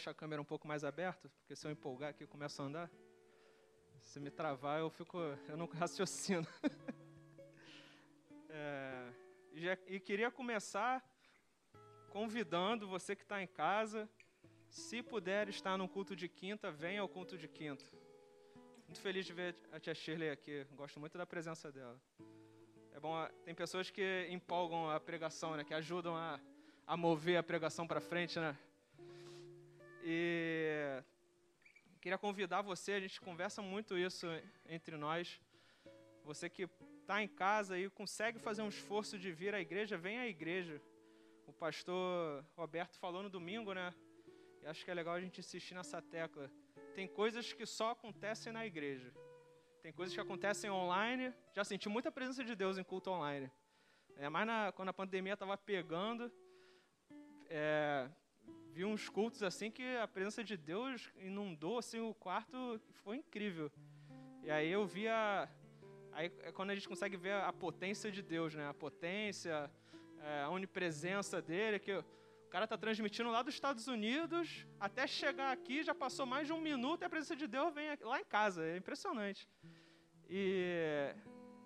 deixar 0.00 0.12
a 0.12 0.14
câmera 0.14 0.40
um 0.40 0.44
pouco 0.46 0.66
mais 0.66 0.82
aberta, 0.82 1.28
porque 1.28 1.54
se 1.54 1.66
eu 1.66 1.70
empolgar 1.70 2.08
aqui, 2.08 2.24
eu 2.24 2.28
começo 2.28 2.62
a 2.62 2.64
andar. 2.64 2.90
Se 3.98 4.18
me 4.18 4.30
travar, 4.30 4.80
eu 4.80 4.88
fico, 4.88 5.18
eu 5.46 5.58
não 5.58 5.66
raciocino. 5.78 6.46
é, 8.48 9.12
e, 9.52 9.60
já, 9.60 9.76
e 9.86 10.00
queria 10.00 10.30
começar 10.30 11.04
convidando 12.08 12.88
você 12.88 13.14
que 13.14 13.22
está 13.22 13.42
em 13.42 13.46
casa, 13.46 14.08
se 14.70 15.02
puder 15.02 15.50
estar 15.50 15.76
no 15.76 15.86
culto 15.86 16.16
de 16.16 16.30
quinta, 16.30 16.70
venha 16.70 17.02
ao 17.02 17.08
culto 17.08 17.36
de 17.36 17.46
quinta. 17.46 17.84
Muito 18.86 19.02
feliz 19.02 19.26
de 19.26 19.34
ver 19.34 19.54
a 19.70 19.78
tia 19.78 19.94
Shirley 19.94 20.30
aqui. 20.30 20.66
Gosto 20.72 20.98
muito 20.98 21.18
da 21.18 21.26
presença 21.26 21.70
dela. 21.70 22.00
É 22.92 22.98
bom, 22.98 23.14
tem 23.44 23.54
pessoas 23.54 23.90
que 23.90 24.26
empolgam 24.30 24.90
a 24.90 24.98
pregação, 24.98 25.56
né? 25.58 25.62
Que 25.62 25.74
ajudam 25.74 26.16
a, 26.16 26.40
a 26.86 26.96
mover 26.96 27.36
a 27.36 27.42
pregação 27.42 27.86
para 27.86 28.00
frente, 28.00 28.40
né? 28.40 28.56
E 30.02 31.02
queria 32.00 32.18
convidar 32.18 32.62
você, 32.62 32.92
a 32.92 33.00
gente 33.00 33.20
conversa 33.20 33.60
muito 33.60 33.96
isso 33.98 34.26
entre 34.66 34.96
nós. 34.96 35.40
Você 36.24 36.48
que 36.48 36.68
está 37.00 37.22
em 37.22 37.28
casa 37.28 37.78
e 37.78 37.90
consegue 37.90 38.38
fazer 38.38 38.62
um 38.62 38.68
esforço 38.68 39.18
de 39.18 39.32
vir 39.32 39.54
à 39.54 39.60
igreja, 39.60 39.98
venha 39.98 40.22
à 40.22 40.26
igreja. 40.26 40.80
O 41.46 41.52
pastor 41.52 42.44
Roberto 42.56 42.98
falou 42.98 43.22
no 43.22 43.28
domingo, 43.28 43.72
né? 43.72 43.92
E 44.62 44.66
acho 44.66 44.84
que 44.84 44.90
é 44.90 44.94
legal 44.94 45.14
a 45.14 45.20
gente 45.20 45.40
insistir 45.40 45.74
nessa 45.74 46.00
tecla. 46.00 46.50
Tem 46.94 47.08
coisas 47.08 47.52
que 47.52 47.66
só 47.66 47.90
acontecem 47.90 48.52
na 48.52 48.64
igreja. 48.66 49.12
Tem 49.82 49.92
coisas 49.92 50.14
que 50.14 50.20
acontecem 50.20 50.70
online. 50.70 51.32
Já 51.52 51.64
senti 51.64 51.88
muita 51.88 52.12
presença 52.12 52.44
de 52.44 52.54
Deus 52.54 52.78
em 52.78 52.84
culto 52.84 53.10
online. 53.10 53.50
É, 54.16 54.28
mais 54.28 54.46
na, 54.46 54.70
quando 54.72 54.90
a 54.90 54.92
pandemia 54.92 55.32
estava 55.32 55.56
pegando, 55.56 56.30
é, 57.48 58.08
vi 58.70 58.84
uns 58.84 59.08
cultos 59.08 59.42
assim 59.42 59.70
que 59.70 59.96
a 59.96 60.06
presença 60.06 60.42
de 60.42 60.56
Deus 60.56 61.10
inundou 61.18 61.78
assim 61.78 62.00
o 62.00 62.14
quarto, 62.14 62.80
foi 63.04 63.16
incrível. 63.16 63.70
E 64.42 64.50
aí 64.50 64.70
eu 64.70 64.86
via, 64.86 65.48
aí 66.12 66.32
é 66.40 66.52
quando 66.52 66.70
a 66.70 66.74
gente 66.74 66.88
consegue 66.88 67.16
ver 67.16 67.34
a 67.34 67.52
potência 67.52 68.10
de 68.10 68.22
Deus, 68.22 68.54
né? 68.54 68.68
A 68.68 68.74
potência, 68.74 69.70
é, 70.22 70.42
a 70.42 70.48
onipresença 70.48 71.42
dele, 71.42 71.78
que 71.78 71.92
o 71.92 72.50
cara 72.50 72.64
está 72.64 72.76
transmitindo 72.78 73.30
lá 73.30 73.42
dos 73.42 73.54
Estados 73.54 73.86
Unidos, 73.86 74.66
até 74.78 75.06
chegar 75.06 75.52
aqui 75.52 75.82
já 75.82 75.94
passou 75.94 76.26
mais 76.26 76.46
de 76.46 76.52
um 76.52 76.60
minuto 76.60 77.02
e 77.02 77.04
a 77.04 77.10
presença 77.10 77.36
de 77.36 77.46
Deus 77.46 77.72
vem 77.74 77.88
lá 78.00 78.20
em 78.20 78.24
casa. 78.24 78.64
É 78.64 78.76
impressionante. 78.76 79.48
E 80.28 81.14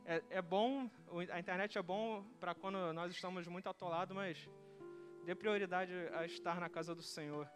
é, 0.04 0.22
é 0.30 0.42
bom, 0.42 0.90
a 1.30 1.38
internet 1.38 1.78
é 1.78 1.82
bom 1.82 2.24
para 2.40 2.54
quando 2.54 2.92
nós 2.92 3.12
estamos 3.12 3.46
muito 3.46 3.68
atolados, 3.68 4.14
mas 4.14 4.48
dê 5.24 5.34
prioridade 5.34 5.92
a 6.12 6.26
estar 6.26 6.60
na 6.60 6.68
casa 6.68 6.94
do 6.94 7.02
Senhor. 7.02 7.50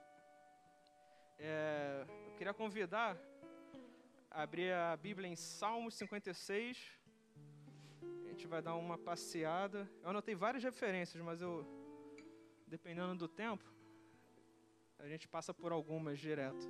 É, 1.38 2.06
eu 2.26 2.34
queria 2.34 2.54
convidar 2.54 3.16
a 4.30 4.42
abrir 4.42 4.72
a 4.72 4.96
Bíblia 4.96 5.28
em 5.28 5.36
Salmos 5.36 5.94
56. 5.94 6.98
A 8.24 8.28
gente 8.30 8.46
vai 8.46 8.62
dar 8.62 8.74
uma 8.74 8.96
passeada. 8.96 9.88
Eu 10.02 10.08
anotei 10.08 10.34
várias 10.34 10.64
referências, 10.64 11.22
mas 11.22 11.42
eu 11.42 11.66
dependendo 12.66 13.14
do 13.14 13.28
tempo, 13.28 13.64
a 14.98 15.06
gente 15.06 15.28
passa 15.28 15.52
por 15.52 15.70
algumas 15.70 16.18
direto. 16.18 16.66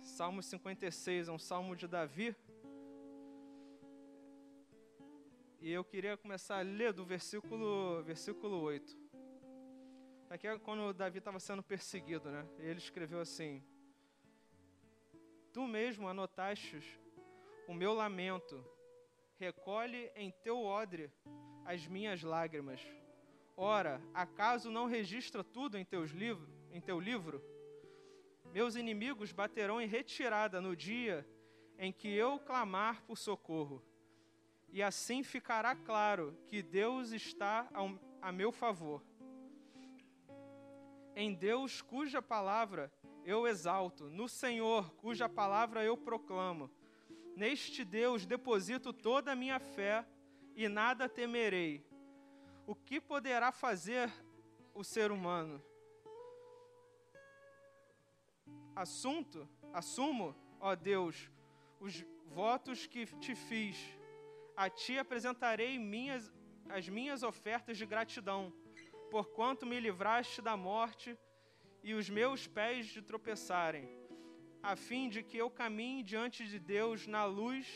Salmo 0.00 0.42
56 0.42 1.28
é 1.28 1.32
um 1.32 1.38
salmo 1.38 1.74
de 1.76 1.86
Davi. 1.86 2.34
E 5.66 5.72
eu 5.72 5.82
queria 5.82 6.16
começar 6.16 6.58
a 6.58 6.62
ler 6.62 6.92
do 6.92 7.04
versículo, 7.04 8.00
versículo 8.04 8.60
8. 8.60 8.96
Aqui 10.30 10.46
é 10.46 10.56
quando 10.60 10.94
Davi 10.94 11.18
estava 11.18 11.40
sendo 11.40 11.60
perseguido, 11.60 12.30
né? 12.30 12.46
Ele 12.60 12.78
escreveu 12.78 13.18
assim: 13.18 13.60
Tu 15.52 15.66
mesmo 15.66 16.06
anotastes 16.06 16.84
o 17.66 17.74
meu 17.74 17.92
lamento, 17.94 18.64
recolhe 19.40 20.08
em 20.14 20.30
teu 20.30 20.62
odre 20.62 21.10
as 21.64 21.84
minhas 21.84 22.22
lágrimas 22.22 22.80
Ora, 23.56 24.00
acaso 24.14 24.70
não 24.70 24.86
registra 24.86 25.42
tudo 25.42 25.76
em, 25.76 25.84
teus 25.84 26.12
livro, 26.12 26.48
em 26.70 26.80
teu 26.80 27.00
livro? 27.00 27.42
Meus 28.52 28.76
inimigos 28.76 29.32
baterão 29.32 29.80
em 29.80 29.88
retirada 29.88 30.60
no 30.60 30.76
dia 30.76 31.28
em 31.76 31.92
que 31.92 32.06
eu 32.06 32.38
clamar 32.38 33.02
por 33.02 33.18
socorro. 33.18 33.82
E 34.68 34.82
assim 34.82 35.22
ficará 35.22 35.74
claro 35.74 36.36
que 36.46 36.62
Deus 36.62 37.12
está 37.12 37.68
ao, 37.72 37.98
a 38.20 38.30
meu 38.30 38.52
favor. 38.52 39.02
Em 41.14 41.32
Deus, 41.32 41.80
cuja 41.80 42.20
palavra 42.20 42.92
eu 43.24 43.46
exalto, 43.46 44.04
no 44.04 44.28
Senhor, 44.28 44.94
cuja 44.96 45.28
palavra 45.28 45.82
eu 45.82 45.96
proclamo. 45.96 46.70
Neste 47.34 47.84
Deus 47.84 48.26
deposito 48.26 48.92
toda 48.92 49.32
a 49.32 49.36
minha 49.36 49.58
fé 49.58 50.06
e 50.54 50.68
nada 50.68 51.08
temerei 51.08 51.84
o 52.66 52.74
que 52.74 53.00
poderá 53.00 53.52
fazer 53.52 54.12
o 54.74 54.82
ser 54.82 55.12
humano? 55.12 55.62
Assunto, 58.74 59.48
assumo, 59.72 60.34
ó 60.60 60.74
Deus, 60.74 61.30
os 61.80 62.04
votos 62.26 62.86
que 62.86 63.06
te 63.06 63.34
fiz. 63.34 63.76
A 64.56 64.70
ti 64.70 64.98
apresentarei 64.98 65.78
minhas, 65.78 66.32
as 66.70 66.88
minhas 66.88 67.22
ofertas 67.22 67.76
de 67.76 67.84
gratidão, 67.84 68.50
porquanto 69.10 69.66
me 69.66 69.78
livraste 69.78 70.40
da 70.40 70.56
morte 70.56 71.18
e 71.82 71.92
os 71.92 72.08
meus 72.08 72.46
pés 72.46 72.86
de 72.86 73.02
tropeçarem, 73.02 73.86
a 74.62 74.74
fim 74.74 75.10
de 75.10 75.22
que 75.22 75.36
eu 75.36 75.50
caminhe 75.50 76.02
diante 76.02 76.48
de 76.48 76.58
Deus 76.58 77.06
na 77.06 77.26
luz 77.26 77.66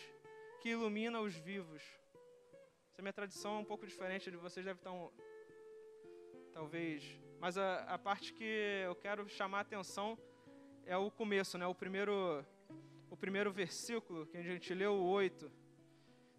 que 0.63 0.71
ilumina 0.71 1.21
os 1.21 1.35
vivos. 1.35 1.83
Essa 2.91 3.03
minha 3.03 3.13
tradição 3.13 3.57
é 3.57 3.59
um 3.59 3.65
pouco 3.65 3.87
diferente 3.87 4.31
de 4.31 4.39
vocês, 4.39 4.65
deve 4.65 4.79
estar 4.79 4.91
um, 4.91 5.11
talvez. 6.51 7.05
Mas 7.39 7.59
a, 7.59 7.81
a 7.85 7.99
parte 7.99 8.33
que 8.33 8.45
eu 8.85 8.95
quero 8.95 9.29
chamar 9.29 9.59
a 9.59 9.61
atenção 9.61 10.19
é 10.87 10.97
o 10.97 11.11
começo, 11.11 11.59
né? 11.59 11.67
O 11.67 11.75
primeiro, 11.75 12.45
o 13.11 13.17
primeiro 13.19 13.53
versículo 13.53 14.27
que 14.27 14.39
a 14.39 14.43
gente 14.43 14.73
leu, 14.73 14.95
o 14.95 15.07
8. 15.07 15.60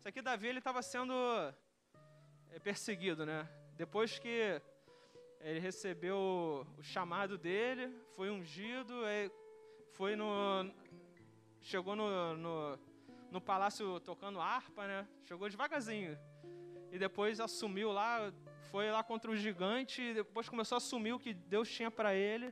Isso 0.01 0.09
aqui, 0.09 0.19
Davi, 0.19 0.47
ele 0.47 0.57
estava 0.57 0.81
sendo 0.81 1.13
é, 2.49 2.57
perseguido, 2.57 3.23
né? 3.23 3.47
Depois 3.77 4.17
que 4.17 4.59
ele 5.41 5.59
recebeu 5.59 6.65
o 6.75 6.81
chamado 6.81 7.37
dele, 7.37 7.95
foi 8.15 8.31
ungido, 8.31 8.95
foi 9.91 10.15
no. 10.15 10.73
Chegou 11.59 11.95
no, 11.95 12.35
no, 12.35 12.79
no 13.29 13.39
palácio 13.39 13.99
tocando 13.99 14.41
harpa, 14.41 14.87
né? 14.87 15.07
Chegou 15.21 15.47
devagarzinho 15.47 16.17
e 16.91 16.97
depois 16.97 17.39
assumiu 17.39 17.91
lá, 17.91 18.33
foi 18.71 18.89
lá 18.89 19.03
contra 19.03 19.29
o 19.29 19.35
gigante, 19.35 20.01
e 20.01 20.13
depois 20.15 20.49
começou 20.49 20.77
a 20.77 20.77
assumir 20.77 21.13
o 21.13 21.19
que 21.19 21.31
Deus 21.31 21.69
tinha 21.69 21.91
para 21.91 22.15
ele, 22.15 22.51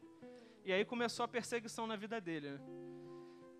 e 0.64 0.72
aí 0.72 0.86
começou 0.86 1.24
a 1.24 1.28
perseguição 1.28 1.88
na 1.88 1.96
vida 1.96 2.22
dele. 2.22 2.52
Né? 2.52 2.60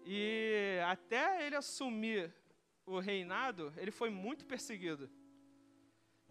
E 0.06 0.80
até 0.86 1.44
ele 1.48 1.56
assumir 1.56 2.32
o 2.90 3.00
reinado, 3.00 3.74
ele 3.78 3.92
foi 3.92 4.10
muito 4.10 4.46
perseguido. 4.46 5.10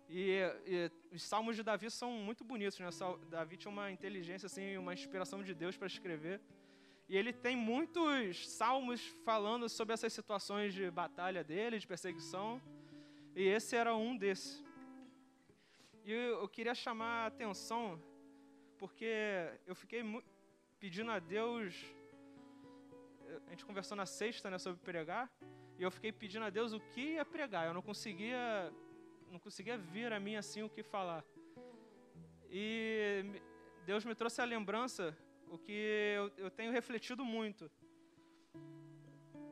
E, 0.09 0.41
e, 0.67 0.91
os 1.13 1.23
salmos 1.23 1.55
de 1.55 1.63
Davi 1.63 1.91
são 1.91 2.11
muito 2.13 2.43
bonitos, 2.43 2.79
né? 2.81 2.89
Davi 3.29 3.57
tinha 3.57 3.71
uma 3.71 3.91
inteligência, 3.91 4.47
assim, 4.47 4.77
uma 4.77 4.95
inspiração 4.95 5.43
de 5.43 5.55
Deus 5.55 5.77
para 5.77 5.87
escrever. 5.87 6.41
E 7.09 7.17
ele 7.17 7.33
tem 7.33 7.57
muitos 7.57 8.49
salmos 8.51 9.01
falando 9.25 9.69
sobre 9.69 9.95
essas 9.95 10.13
situações 10.13 10.75
de 10.75 10.91
batalha 10.91 11.45
dele, 11.45 11.79
de 11.79 11.87
perseguição. 11.87 12.61
E 13.37 13.43
esse 13.43 13.77
era 13.77 13.95
um 13.95 14.17
desses. 14.17 14.65
E 16.05 16.13
eu 16.13 16.49
queria 16.49 16.75
chamar 16.75 17.25
a 17.25 17.27
atenção, 17.27 18.03
porque 18.79 19.13
eu 19.67 19.75
fiquei 19.75 20.03
pedindo 20.81 21.11
a 21.11 21.19
Deus. 21.19 21.75
A 23.47 23.51
gente 23.51 23.65
conversou 23.65 23.97
na 23.97 24.07
sexta 24.07 24.51
né, 24.51 24.59
sobre 24.59 24.81
pregar, 24.81 25.31
e 25.79 25.83
eu 25.83 25.91
fiquei 25.91 26.13
pedindo 26.13 26.45
a 26.45 26.51
Deus 26.51 26.73
o 26.73 26.81
que 26.81 27.15
ia 27.15 27.25
pregar. 27.25 27.67
Eu 27.67 27.75
não 27.75 27.83
conseguia, 27.83 28.73
não 29.31 29.39
conseguia 29.39 29.79
vir 29.79 30.13
a 30.13 30.21
mim 30.21 30.37
assim 30.37 30.63
o 30.63 30.69
que 30.69 30.83
falar. 30.83 31.25
E 32.51 33.25
Deus 33.87 34.05
me 34.05 34.15
trouxe 34.15 34.41
a 34.41 34.45
lembrança, 34.45 35.17
o 35.49 35.57
que 35.59 35.73
eu, 36.17 36.33
eu 36.37 36.51
tenho 36.51 36.73
refletido 36.73 37.25
muito 37.25 37.71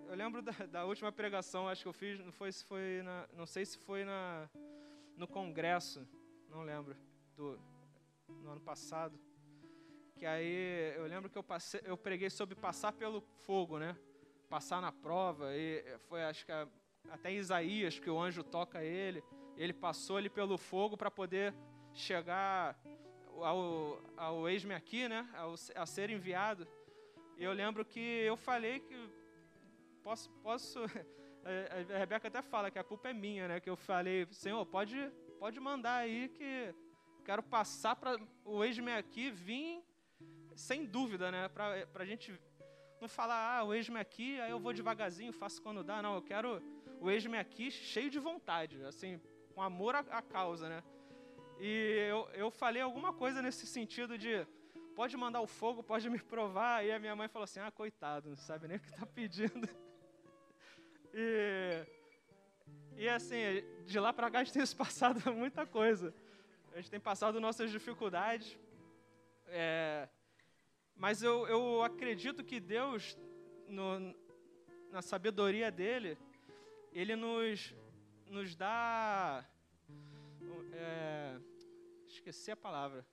eu 0.08 0.14
lembro 0.14 0.40
da, 0.40 0.52
da, 0.52 0.84
última 0.84 1.10
pregação, 1.10 1.68
acho 1.68 1.82
que 1.82 1.88
eu 1.88 1.92
fiz, 1.92 2.18
não 2.18 2.32
foi 2.32 2.52
se 2.52 2.64
foi 2.64 3.02
na, 3.02 3.28
não 3.34 3.46
sei 3.46 3.64
se 3.66 3.76
foi 3.78 4.04
na 4.04 4.48
no 5.16 5.26
congresso, 5.26 6.06
não 6.48 6.62
lembro 6.62 6.96
do 7.34 7.58
no 8.28 8.50
ano 8.50 8.60
passado. 8.60 9.18
Que 10.16 10.24
aí 10.24 10.94
eu 10.96 11.06
lembro 11.06 11.28
que 11.28 11.36
eu 11.36 11.42
passei, 11.42 11.80
eu 11.84 11.96
preguei 11.96 12.30
sobre 12.30 12.54
passar 12.54 12.92
pelo 12.92 13.20
fogo, 13.20 13.78
né? 13.78 13.96
Passar 14.48 14.80
na 14.80 14.92
prova 14.92 15.54
e 15.54 15.84
foi 16.08 16.22
acho 16.22 16.46
que 16.46 16.52
até 17.10 17.32
Isaías 17.32 17.98
que 17.98 18.08
o 18.08 18.20
anjo 18.20 18.42
toca 18.42 18.82
ele, 18.82 19.22
ele 19.56 19.72
passou 19.72 20.16
ali 20.16 20.28
pelo 20.28 20.56
fogo 20.56 20.96
para 20.96 21.10
poder 21.10 21.54
chegar 21.92 22.78
ao, 23.42 24.00
ao 24.16 24.48
ex-me 24.48 24.74
aqui, 24.74 25.08
né, 25.08 25.28
ao, 25.34 25.54
a 25.74 25.86
ser 25.86 26.10
enviado. 26.10 26.66
E 27.36 27.44
eu 27.44 27.52
lembro 27.52 27.84
que 27.84 28.00
eu 28.00 28.36
falei 28.36 28.80
que 28.80 29.10
posso, 30.02 30.30
posso 30.42 30.80
a 31.94 31.98
Rebeca 31.98 32.28
até 32.28 32.42
fala 32.42 32.70
que 32.70 32.78
a 32.78 32.84
culpa 32.84 33.08
é 33.08 33.12
minha, 33.12 33.48
né, 33.48 33.60
que 33.60 33.70
eu 33.70 33.76
falei, 33.76 34.26
Senhor, 34.30 34.64
pode, 34.66 35.10
pode 35.38 35.58
mandar 35.60 35.96
aí 35.96 36.28
que 36.28 36.74
quero 37.24 37.42
passar 37.42 37.96
para 37.96 38.16
o 38.44 38.64
ex-me 38.64 38.92
aqui 38.92 39.30
vir 39.30 39.82
sem 40.54 40.86
dúvida, 40.86 41.30
né, 41.30 41.48
para 41.48 41.86
a 41.94 42.04
gente 42.04 42.32
não 43.00 43.08
falar, 43.08 43.58
ah, 43.58 43.64
o 43.64 43.74
ex-me 43.74 43.98
aqui, 43.98 44.40
aí 44.40 44.50
eu 44.50 44.58
vou 44.58 44.72
devagarzinho, 44.72 45.32
faço 45.32 45.60
quando 45.62 45.84
dá. 45.84 46.02
Não, 46.02 46.14
eu 46.14 46.22
quero 46.22 46.62
o 47.00 47.10
ex-me 47.10 47.38
aqui 47.38 47.70
cheio 47.70 48.10
de 48.10 48.18
vontade, 48.18 48.82
assim, 48.84 49.20
com 49.54 49.62
amor 49.62 49.94
à, 49.94 50.00
à 50.00 50.22
causa, 50.22 50.68
né? 50.68 50.82
E 51.58 52.06
eu, 52.10 52.28
eu 52.34 52.50
falei 52.50 52.82
alguma 52.82 53.12
coisa 53.12 53.40
nesse 53.40 53.66
sentido 53.66 54.18
de 54.18 54.46
pode 54.94 55.16
mandar 55.16 55.40
o 55.40 55.46
fogo, 55.46 55.82
pode 55.82 56.08
me 56.08 56.18
provar. 56.18 56.84
E 56.84 56.90
a 56.92 56.98
minha 56.98 57.14
mãe 57.14 57.28
falou 57.28 57.44
assim: 57.44 57.60
ah, 57.60 57.70
coitado, 57.70 58.30
não 58.30 58.36
sabe 58.36 58.68
nem 58.68 58.76
o 58.76 58.80
que 58.80 58.88
está 58.88 59.06
pedindo. 59.06 59.68
e, 61.14 61.86
e 62.96 63.08
assim, 63.08 63.36
de 63.84 63.98
lá 63.98 64.12
para 64.12 64.30
cá 64.30 64.40
a 64.40 64.44
gente 64.44 64.52
tem 64.58 64.76
passado 64.76 65.32
muita 65.32 65.66
coisa. 65.66 66.14
A 66.72 66.76
gente 66.76 66.90
tem 66.90 67.00
passado 67.00 67.40
nossas 67.40 67.70
dificuldades. 67.70 68.58
É, 69.48 70.08
mas 70.96 71.22
eu, 71.22 71.46
eu 71.46 71.82
acredito 71.82 72.42
que 72.42 72.58
Deus, 72.58 73.16
no, 73.68 74.14
na 74.90 75.02
sabedoria 75.02 75.70
dele, 75.70 76.16
ele 76.92 77.14
nos, 77.14 77.74
nos 78.30 78.54
dá. 78.54 79.44
É, 80.72 81.38
esqueci 82.06 82.50
a 82.50 82.56
palavra. 82.56 83.06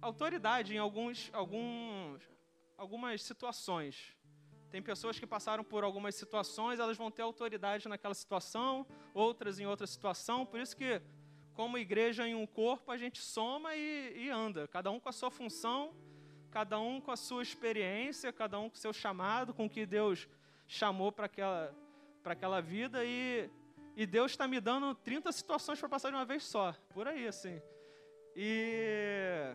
Autoridade 0.00 0.74
em 0.74 0.78
alguns, 0.78 1.30
alguns, 1.32 2.22
algumas 2.76 3.22
situações. 3.22 4.16
Tem 4.70 4.82
pessoas 4.82 5.18
que 5.18 5.26
passaram 5.26 5.64
por 5.64 5.84
algumas 5.84 6.14
situações, 6.14 6.78
elas 6.78 6.96
vão 6.96 7.10
ter 7.10 7.22
autoridade 7.22 7.88
naquela 7.88 8.14
situação, 8.14 8.86
outras 9.14 9.58
em 9.58 9.66
outra 9.66 9.86
situação. 9.86 10.46
Por 10.46 10.60
isso 10.60 10.76
que, 10.76 11.00
como 11.54 11.78
igreja 11.78 12.26
em 12.26 12.34
um 12.34 12.46
corpo, 12.46 12.90
a 12.90 12.96
gente 12.96 13.20
soma 13.20 13.74
e, 13.74 14.24
e 14.24 14.30
anda, 14.30 14.68
cada 14.68 14.90
um 14.90 15.00
com 15.00 15.08
a 15.08 15.12
sua 15.12 15.30
função, 15.30 15.92
cada 16.50 16.78
um 16.80 17.00
com 17.00 17.10
a 17.10 17.16
sua 17.16 17.42
experiência, 17.42 18.32
cada 18.32 18.58
um 18.58 18.68
com 18.68 18.76
o 18.76 18.78
seu 18.78 18.92
chamado, 18.92 19.54
com 19.54 19.66
o 19.66 19.70
que 19.70 19.86
Deus 19.86 20.28
chamou 20.66 21.12
para 21.12 21.26
aquela, 21.26 21.74
aquela 22.24 22.60
vida. 22.60 23.04
E, 23.04 23.48
e 23.96 24.06
Deus 24.06 24.32
está 24.32 24.46
me 24.48 24.60
dando 24.60 24.94
30 24.94 25.30
situações 25.32 25.78
para 25.78 25.88
passar 25.88 26.10
de 26.10 26.16
uma 26.16 26.24
vez 26.24 26.42
só, 26.42 26.74
por 26.92 27.06
aí, 27.06 27.26
assim. 27.26 27.60
E 28.34 29.54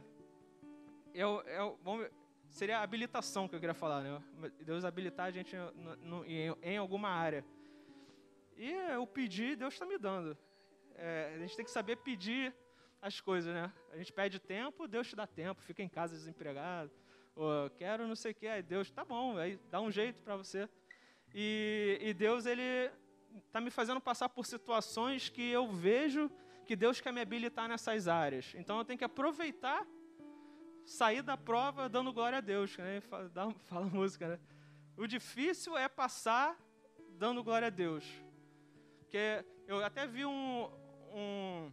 eu, 1.13 1.41
eu, 1.47 1.79
vamos, 1.83 2.07
seria 2.49 2.79
a 2.79 2.83
habilitação 2.83 3.47
que 3.47 3.55
eu 3.55 3.59
queria 3.59 3.73
falar, 3.73 4.01
né? 4.01 4.21
Deus 4.61 4.85
habilitar 4.85 5.27
a 5.27 5.31
gente 5.31 5.55
no, 5.55 5.95
no, 5.97 6.25
em, 6.25 6.55
em, 6.61 6.77
alguma 6.77 7.09
área. 7.09 7.45
E 8.57 8.71
eu 8.71 9.05
pedi, 9.05 9.55
Deus 9.55 9.73
está 9.73 9.85
me 9.85 9.97
dando. 9.97 10.37
É, 10.95 11.33
a 11.35 11.39
gente 11.39 11.55
tem 11.55 11.65
que 11.65 11.71
saber 11.71 11.97
pedir 11.97 12.55
as 13.01 13.19
coisas, 13.19 13.53
né? 13.53 13.71
A 13.91 13.97
gente 13.97 14.11
pede 14.11 14.39
tempo, 14.39 14.87
Deus 14.87 15.07
te 15.07 15.15
dá 15.15 15.27
tempo, 15.27 15.61
fica 15.61 15.83
em 15.83 15.89
casa 15.89 16.15
desempregado, 16.15 16.91
quero 17.77 18.07
não 18.07 18.15
sei 18.15 18.31
o 18.31 18.35
que, 18.35 18.47
aí 18.47 18.61
Deus, 18.61 18.89
tá 18.89 19.03
bom, 19.03 19.37
aí 19.37 19.59
dá 19.69 19.81
um 19.81 19.91
jeito 19.91 20.21
para 20.21 20.35
você. 20.35 20.69
E, 21.33 21.97
e 22.01 22.13
Deus, 22.13 22.45
Ele 22.45 22.89
está 23.47 23.59
me 23.59 23.69
fazendo 23.69 23.99
passar 23.99 24.29
por 24.29 24.45
situações 24.45 25.29
que 25.29 25.49
eu 25.49 25.67
vejo 25.67 26.31
que 26.65 26.75
Deus 26.75 26.99
quer 26.99 27.11
me 27.13 27.21
habilitar 27.21 27.67
nessas 27.67 28.07
áreas. 28.07 28.53
Então 28.55 28.77
eu 28.77 28.85
tenho 28.85 28.97
que 28.97 29.05
aproveitar, 29.05 29.85
sair 30.85 31.21
da 31.21 31.37
prova 31.37 31.87
dando 31.87 32.11
glória 32.11 32.39
a 32.39 32.41
Deus, 32.41 32.75
né? 32.77 33.01
fala, 33.09 33.29
fala 33.65 33.85
música, 33.85 34.27
né? 34.27 34.39
O 34.97 35.05
difícil 35.05 35.77
é 35.77 35.87
passar 35.87 36.57
dando 37.17 37.43
glória 37.43 37.67
a 37.67 37.71
Deus. 37.71 38.05
Porque 38.99 39.45
eu 39.67 39.83
até 39.83 40.07
vi 40.07 40.25
um, 40.25 40.69
um 41.13 41.71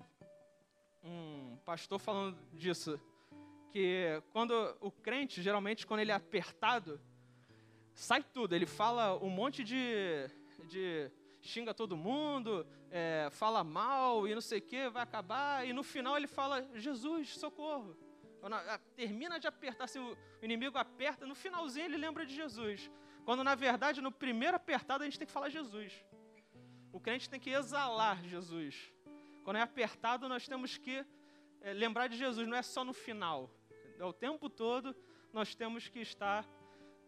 um 1.03 1.57
pastor 1.65 1.99
falando 1.99 2.39
disso, 2.53 3.01
que 3.71 4.23
quando 4.31 4.53
o 4.81 4.91
crente, 4.91 5.43
geralmente 5.43 5.87
quando 5.87 6.01
ele 6.01 6.13
é 6.13 6.15
apertado, 6.15 7.01
sai 7.95 8.23
tudo. 8.23 8.55
Ele 8.55 8.67
fala 8.67 9.17
um 9.23 9.31
monte 9.31 9.65
de, 9.65 10.29
de 10.69 11.11
xinga 11.41 11.75
todo 11.75 11.97
mundo, 11.97 12.67
é, 12.91 13.29
fala 13.33 13.65
mal 13.65 14.29
e 14.29 14.35
não 14.35 14.41
sei 14.41 14.59
o 14.59 14.63
que, 14.63 14.89
vai 14.91 15.03
acabar. 15.03 15.67
E 15.67 15.73
no 15.73 15.83
final 15.83 16.17
ele 16.17 16.27
fala, 16.27 16.69
Jesus, 16.75 17.37
socorro. 17.37 17.97
Termina 18.97 19.39
de 19.39 19.47
apertar, 19.47 19.87
se 19.87 19.99
o 19.99 20.17
inimigo 20.43 20.77
aperta, 20.77 21.27
no 21.27 21.35
finalzinho 21.35 21.87
ele 21.87 21.97
lembra 21.97 22.27
de 22.27 22.35
Jesus. 22.35 22.91
Quando 23.25 23.45
na 23.45 23.55
verdade, 23.55 24.01
no 24.01 24.11
primeiro 24.11 24.57
apertado, 24.57 25.03
a 25.03 25.07
gente 25.07 25.19
tem 25.19 25.27
que 25.27 25.33
falar 25.33 25.49
Jesus. 25.49 25.93
O 26.93 27.01
crente 27.01 27.31
tem 27.31 27.41
que 27.41 27.51
exalar 27.51 28.23
Jesus. 28.25 28.92
Quando 29.43 29.57
é 29.57 29.63
apertado, 29.63 30.29
nós 30.29 30.47
temos 30.47 30.79
que 30.79 31.05
é, 31.61 31.73
lembrar 31.73 32.09
de 32.09 32.17
Jesus, 32.17 32.47
não 32.47 32.57
é 32.57 32.63
só 32.63 32.85
no 32.85 32.93
final. 32.93 33.51
É 33.99 34.05
o 34.05 34.13
tempo 34.13 34.49
todo 34.49 34.95
nós 35.33 35.55
temos 35.55 35.89
que 35.89 36.01
estar 36.01 36.47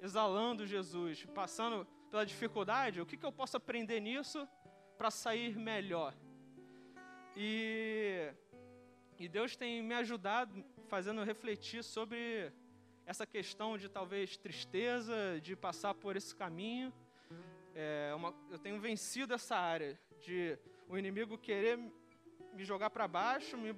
exalando 0.01 0.67
Jesus, 0.67 1.25
passando 1.35 1.87
pela 2.11 2.25
dificuldade. 2.25 3.01
O 3.01 3.07
que, 3.07 3.17
que 3.17 3.27
eu 3.27 3.33
posso 3.33 3.57
aprender 3.57 4.01
nisso 4.01 4.49
para 4.97 5.11
sair 5.11 5.57
melhor? 5.57 6.15
E, 7.37 8.33
e 9.19 9.29
Deus 9.29 9.57
tem 9.57 9.83
me 9.83 9.95
ajudado, 9.95 10.65
fazendo 10.89 11.23
refletir 11.25 11.83
sobre 11.83 12.53
essa 13.07 13.27
questão 13.27 13.77
de 13.77 13.89
talvez 13.89 14.37
tristeza, 14.37 15.41
de 15.43 15.55
passar 15.57 15.95
por 15.95 16.17
esse 16.17 16.35
caminho. 16.35 16.93
É 17.75 18.15
uma, 18.15 18.33
eu 18.51 18.59
tenho 18.59 18.81
vencido 18.81 19.35
essa 19.35 19.57
área 19.57 19.99
de 20.21 20.57
o 20.89 20.97
inimigo 20.97 21.37
querer 21.37 21.79
me 22.55 22.65
jogar 22.65 22.91
para 22.91 23.07
baixo, 23.07 23.57
me, 23.57 23.75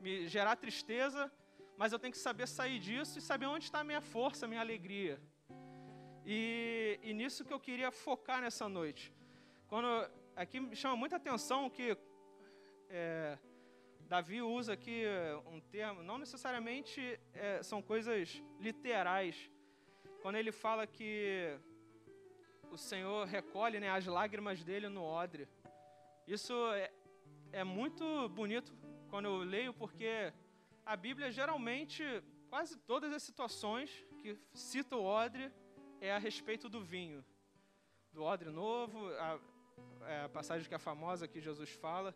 me 0.00 0.28
gerar 0.28 0.56
tristeza, 0.56 1.30
mas 1.76 1.92
eu 1.92 1.98
tenho 1.98 2.12
que 2.12 2.18
saber 2.18 2.46
sair 2.46 2.78
disso 2.78 3.18
e 3.18 3.22
saber 3.22 3.46
onde 3.46 3.64
está 3.64 3.80
a 3.80 3.84
minha 3.84 4.00
força, 4.00 4.44
a 4.44 4.48
minha 4.48 4.60
alegria. 4.60 5.20
E, 6.24 7.00
e 7.02 7.14
nisso 7.14 7.44
que 7.44 7.52
eu 7.52 7.58
queria 7.58 7.90
focar 7.90 8.40
nessa 8.42 8.68
noite. 8.68 9.12
Quando 9.68 9.88
aqui 10.36 10.60
me 10.60 10.76
chama 10.76 10.96
muita 10.96 11.16
atenção 11.16 11.70
que 11.70 11.96
é, 12.88 13.38
Davi 14.00 14.42
usa 14.42 14.72
aqui 14.74 15.04
um 15.46 15.60
termo, 15.60 16.02
não 16.02 16.18
necessariamente 16.18 17.18
é, 17.32 17.62
são 17.62 17.80
coisas 17.80 18.42
literais. 18.58 19.50
Quando 20.20 20.36
ele 20.36 20.52
fala 20.52 20.86
que 20.86 21.58
o 22.70 22.76
Senhor 22.76 23.26
recolhe 23.26 23.80
né, 23.80 23.90
as 23.90 24.06
lágrimas 24.06 24.62
dele 24.62 24.88
no 24.88 25.02
odre. 25.02 25.48
Isso 26.26 26.54
é, 26.72 26.90
é 27.52 27.64
muito 27.64 28.28
bonito 28.30 28.72
quando 29.08 29.26
eu 29.26 29.38
leio, 29.38 29.72
porque 29.74 30.32
a 30.84 30.96
Bíblia 30.96 31.30
geralmente, 31.30 32.02
quase 32.48 32.76
todas 32.78 33.12
as 33.12 33.22
situações 33.22 33.90
que 34.18 34.38
cita 34.52 34.96
o 34.96 35.04
odre 35.04 35.52
é 36.00 36.12
a 36.12 36.18
respeito 36.18 36.68
do 36.68 36.80
vinho. 36.80 37.24
Do 38.12 38.22
odre 38.22 38.50
novo, 38.50 39.08
a, 39.14 39.38
é 40.06 40.24
a 40.24 40.28
passagem 40.28 40.68
que 40.68 40.74
é 40.74 40.78
famosa 40.78 41.28
que 41.28 41.40
Jesus 41.40 41.70
fala, 41.70 42.14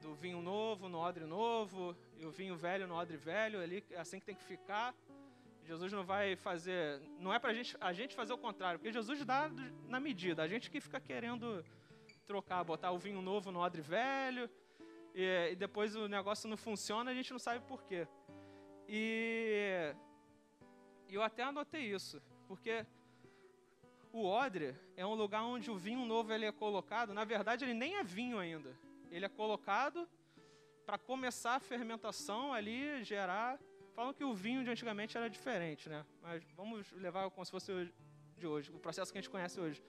do 0.00 0.14
vinho 0.14 0.42
novo 0.42 0.88
no 0.88 0.98
odre 0.98 1.24
novo, 1.24 1.96
e 2.16 2.26
o 2.26 2.30
vinho 2.30 2.56
velho 2.56 2.86
no 2.86 2.94
odre 2.94 3.16
velho, 3.16 3.60
ali, 3.60 3.84
é 3.90 4.00
assim 4.00 4.18
que 4.18 4.26
tem 4.26 4.34
que 4.34 4.44
ficar. 4.44 4.94
Jesus 5.64 5.92
não 5.92 6.02
vai 6.02 6.34
fazer, 6.34 7.00
não 7.18 7.32
é 7.32 7.38
para 7.38 7.54
gente, 7.54 7.76
a 7.80 7.92
gente 7.92 8.16
fazer 8.16 8.32
o 8.32 8.38
contrário, 8.38 8.80
porque 8.80 8.92
Jesus 8.92 9.24
dá 9.24 9.48
na 9.86 10.00
medida, 10.00 10.42
a 10.42 10.48
gente 10.48 10.70
que 10.70 10.80
fica 10.80 11.00
querendo 11.00 11.64
trocar, 12.22 12.64
botar 12.64 12.90
o 12.92 12.98
vinho 12.98 13.20
novo 13.20 13.50
no 13.50 13.58
odre 13.58 13.82
velho, 13.82 14.48
e, 15.14 15.50
e 15.52 15.56
depois 15.56 15.94
o 15.94 16.08
negócio 16.08 16.48
não 16.48 16.56
funciona, 16.56 17.10
a 17.10 17.14
gente 17.14 17.30
não 17.32 17.38
sabe 17.38 17.64
por 17.66 17.82
quê. 17.84 18.06
E 18.88 19.94
eu 21.08 21.22
até 21.22 21.42
anotei 21.42 21.82
isso, 21.92 22.20
porque 22.48 22.86
o 24.12 24.24
odre 24.26 24.74
é 24.96 25.06
um 25.06 25.14
lugar 25.14 25.42
onde 25.42 25.70
o 25.70 25.76
vinho 25.76 26.04
novo 26.04 26.32
ele 26.32 26.44
é 26.44 26.52
colocado, 26.52 27.14
na 27.14 27.24
verdade 27.24 27.64
ele 27.64 27.74
nem 27.74 27.96
é 27.96 28.04
vinho 28.04 28.38
ainda. 28.38 28.76
Ele 29.10 29.24
é 29.24 29.28
colocado 29.28 30.08
para 30.86 30.98
começar 30.98 31.56
a 31.56 31.60
fermentação 31.60 32.52
ali, 32.52 33.04
gerar. 33.04 33.58
Falam 33.94 34.14
que 34.14 34.24
o 34.24 34.32
vinho 34.32 34.64
de 34.64 34.70
antigamente 34.70 35.16
era 35.16 35.28
diferente, 35.28 35.88
né? 35.88 36.04
Mas 36.22 36.42
vamos 36.56 36.90
levar 36.92 37.30
como 37.30 37.44
se 37.44 37.50
fosse 37.50 37.92
de 38.38 38.46
hoje, 38.46 38.72
o 38.72 38.78
processo 38.78 39.12
que 39.12 39.18
a 39.18 39.20
gente 39.20 39.30
conhece 39.30 39.60
hoje 39.60 39.82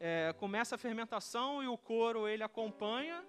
é, 0.00 0.32
começa 0.32 0.76
a 0.76 0.78
fermentação 0.78 1.62
e 1.62 1.68
o 1.68 1.76
couro 1.76 2.26
ele 2.26 2.42
acompanha. 2.42 3.22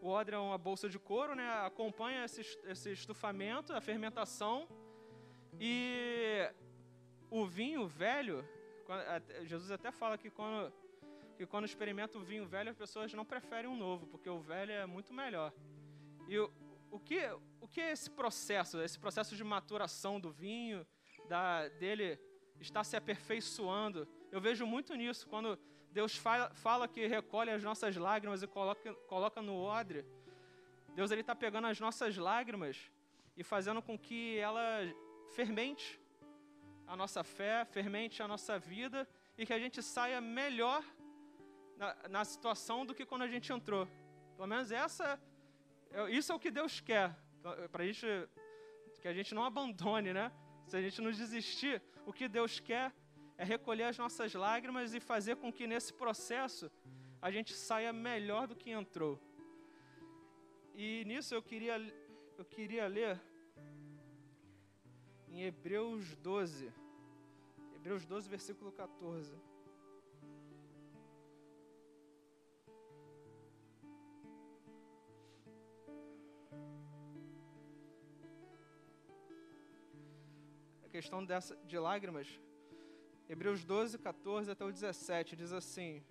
O 0.00 0.08
odre 0.08 0.34
é 0.34 0.38
uma 0.38 0.56
bolsa 0.56 0.88
de 0.88 0.98
couro, 0.98 1.34
né? 1.34 1.46
Acompanha 1.66 2.24
esse, 2.24 2.40
esse 2.64 2.90
estufamento, 2.92 3.74
a 3.74 3.80
fermentação. 3.80 4.66
E 5.60 6.50
o 7.30 7.46
vinho 7.46 7.86
velho, 7.86 8.42
Jesus 9.44 9.70
até 9.70 9.92
fala 9.92 10.16
que 10.16 10.30
quando, 10.30 10.72
que 11.36 11.46
quando 11.46 11.66
experimenta 11.66 12.16
o 12.16 12.22
vinho 12.22 12.46
velho, 12.46 12.70
as 12.70 12.76
pessoas 12.76 13.12
não 13.12 13.24
preferem 13.24 13.70
um 13.70 13.76
novo, 13.76 14.06
porque 14.06 14.28
o 14.28 14.40
velho 14.40 14.72
é 14.72 14.86
muito 14.86 15.12
melhor. 15.12 15.52
E 16.26 16.38
o, 16.38 16.50
o 16.90 16.98
que, 16.98 17.20
o 17.60 17.68
que 17.68 17.82
é 17.82 17.92
esse 17.92 18.10
processo, 18.10 18.80
esse 18.80 18.98
processo 18.98 19.36
de 19.36 19.44
maturação 19.44 20.18
do 20.18 20.30
vinho, 20.30 20.86
da, 21.28 21.68
dele 21.68 22.18
estar 22.60 22.82
se 22.82 22.96
aperfeiçoando? 22.96 24.08
Eu 24.32 24.40
vejo 24.40 24.66
muito 24.66 24.94
nisso, 24.94 25.28
quando 25.28 25.58
Deus 25.94 26.16
fala, 26.16 26.50
fala 26.54 26.88
que 26.88 27.06
recolhe 27.06 27.50
as 27.52 27.62
nossas 27.62 27.94
lágrimas 27.94 28.42
e 28.42 28.48
coloca, 28.48 28.92
coloca 29.12 29.40
no 29.40 29.56
odre. 29.62 30.04
Deus 30.92 31.08
está 31.12 31.36
pegando 31.36 31.68
as 31.68 31.78
nossas 31.78 32.16
lágrimas 32.16 32.90
e 33.36 33.44
fazendo 33.44 33.80
com 33.80 33.96
que 33.96 34.36
ela 34.38 34.62
fermente 35.36 36.00
a 36.84 36.96
nossa 36.96 37.22
fé, 37.22 37.64
fermente 37.64 38.20
a 38.20 38.26
nossa 38.26 38.58
vida 38.58 39.08
e 39.38 39.46
que 39.46 39.52
a 39.52 39.58
gente 39.64 39.80
saia 39.80 40.20
melhor 40.20 40.82
na, 41.76 41.96
na 42.08 42.24
situação 42.24 42.84
do 42.84 42.92
que 42.92 43.06
quando 43.06 43.22
a 43.22 43.28
gente 43.28 43.52
entrou. 43.52 43.86
Pelo 44.34 44.48
menos 44.48 44.72
essa, 44.72 45.20
é, 45.92 46.10
isso 46.10 46.32
é 46.32 46.34
o 46.34 46.40
que 46.40 46.50
Deus 46.50 46.80
quer, 46.80 47.16
para 47.70 47.84
a 47.84 47.86
gente, 47.86 48.04
que 49.00 49.06
a 49.06 49.14
gente 49.14 49.32
não 49.32 49.44
abandone, 49.44 50.12
né? 50.12 50.32
Se 50.66 50.76
a 50.76 50.82
gente 50.82 51.00
não 51.00 51.12
desistir, 51.12 51.80
o 52.04 52.12
que 52.12 52.26
Deus 52.26 52.58
quer 52.58 52.92
é 53.36 53.44
recolher 53.44 53.84
as 53.84 53.98
nossas 53.98 54.32
lágrimas 54.34 54.94
e 54.94 55.00
fazer 55.00 55.36
com 55.36 55.52
que 55.52 55.66
nesse 55.66 55.92
processo 55.92 56.70
a 57.20 57.30
gente 57.30 57.52
saia 57.52 57.92
melhor 57.92 58.46
do 58.46 58.54
que 58.54 58.70
entrou. 58.70 59.20
E 60.74 61.04
nisso 61.04 61.34
eu 61.34 61.42
queria, 61.42 61.76
eu 62.36 62.44
queria 62.44 62.86
ler 62.86 63.20
em 65.28 65.42
Hebreus 65.42 66.14
12. 66.16 66.72
Hebreus 67.74 68.04
12, 68.06 68.28
versículo 68.28 68.70
14. 68.72 69.34
A 80.84 80.88
questão 80.88 81.24
dessa, 81.24 81.56
de 81.66 81.78
lágrimas, 81.78 82.28
Hebreus 83.26 83.64
12, 83.64 83.98
14 83.98 84.50
até 84.50 84.64
o 84.64 84.70
17, 84.70 85.34
diz 85.34 85.50
assim: 85.50 86.04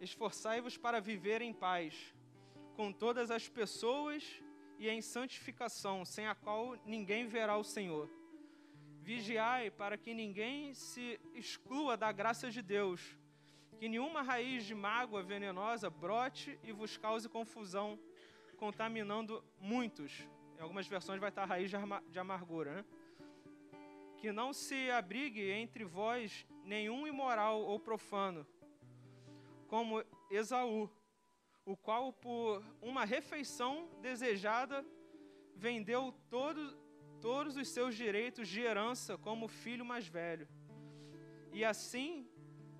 Esforçai-vos 0.00 0.78
para 0.78 1.00
viver 1.00 1.42
em 1.42 1.52
paz 1.52 2.14
com 2.76 2.90
todas 2.90 3.30
as 3.30 3.46
pessoas 3.48 4.42
e 4.78 4.88
em 4.88 5.02
santificação, 5.02 6.04
sem 6.04 6.26
a 6.26 6.34
qual 6.34 6.76
ninguém 6.86 7.26
verá 7.26 7.58
o 7.58 7.62
Senhor. 7.62 8.08
Vigiai 9.02 9.70
para 9.70 9.98
que 9.98 10.14
ninguém 10.14 10.72
se 10.72 11.20
exclua 11.34 11.94
da 11.94 12.10
graça 12.10 12.50
de 12.50 12.62
Deus, 12.62 13.14
que 13.78 13.86
nenhuma 13.86 14.22
raiz 14.22 14.64
de 14.64 14.74
mágoa 14.74 15.22
venenosa 15.22 15.90
brote 15.90 16.58
e 16.62 16.72
vos 16.72 16.96
cause 16.96 17.28
confusão, 17.28 17.98
contaminando 18.56 19.44
muitos. 19.60 20.26
Em 20.56 20.62
algumas 20.62 20.86
versões 20.86 21.20
vai 21.20 21.28
estar 21.28 21.44
raiz 21.44 21.70
de 22.08 22.18
amargura, 22.18 22.76
né? 22.76 22.84
Que 24.24 24.32
não 24.32 24.54
se 24.54 24.90
abrigue 24.90 25.50
entre 25.50 25.84
vós 25.84 26.46
nenhum 26.64 27.06
imoral 27.06 27.60
ou 27.60 27.78
profano, 27.78 28.46
como 29.68 30.02
Esaú, 30.30 30.90
o 31.66 31.76
qual, 31.76 32.10
por 32.10 32.64
uma 32.80 33.04
refeição 33.04 33.86
desejada, 34.00 34.82
vendeu 35.54 36.10
todo, 36.30 36.74
todos 37.20 37.58
os 37.58 37.68
seus 37.68 37.94
direitos 37.94 38.48
de 38.48 38.62
herança 38.62 39.18
como 39.18 39.46
filho 39.46 39.84
mais 39.84 40.08
velho. 40.08 40.48
E 41.52 41.62
assim, 41.62 42.26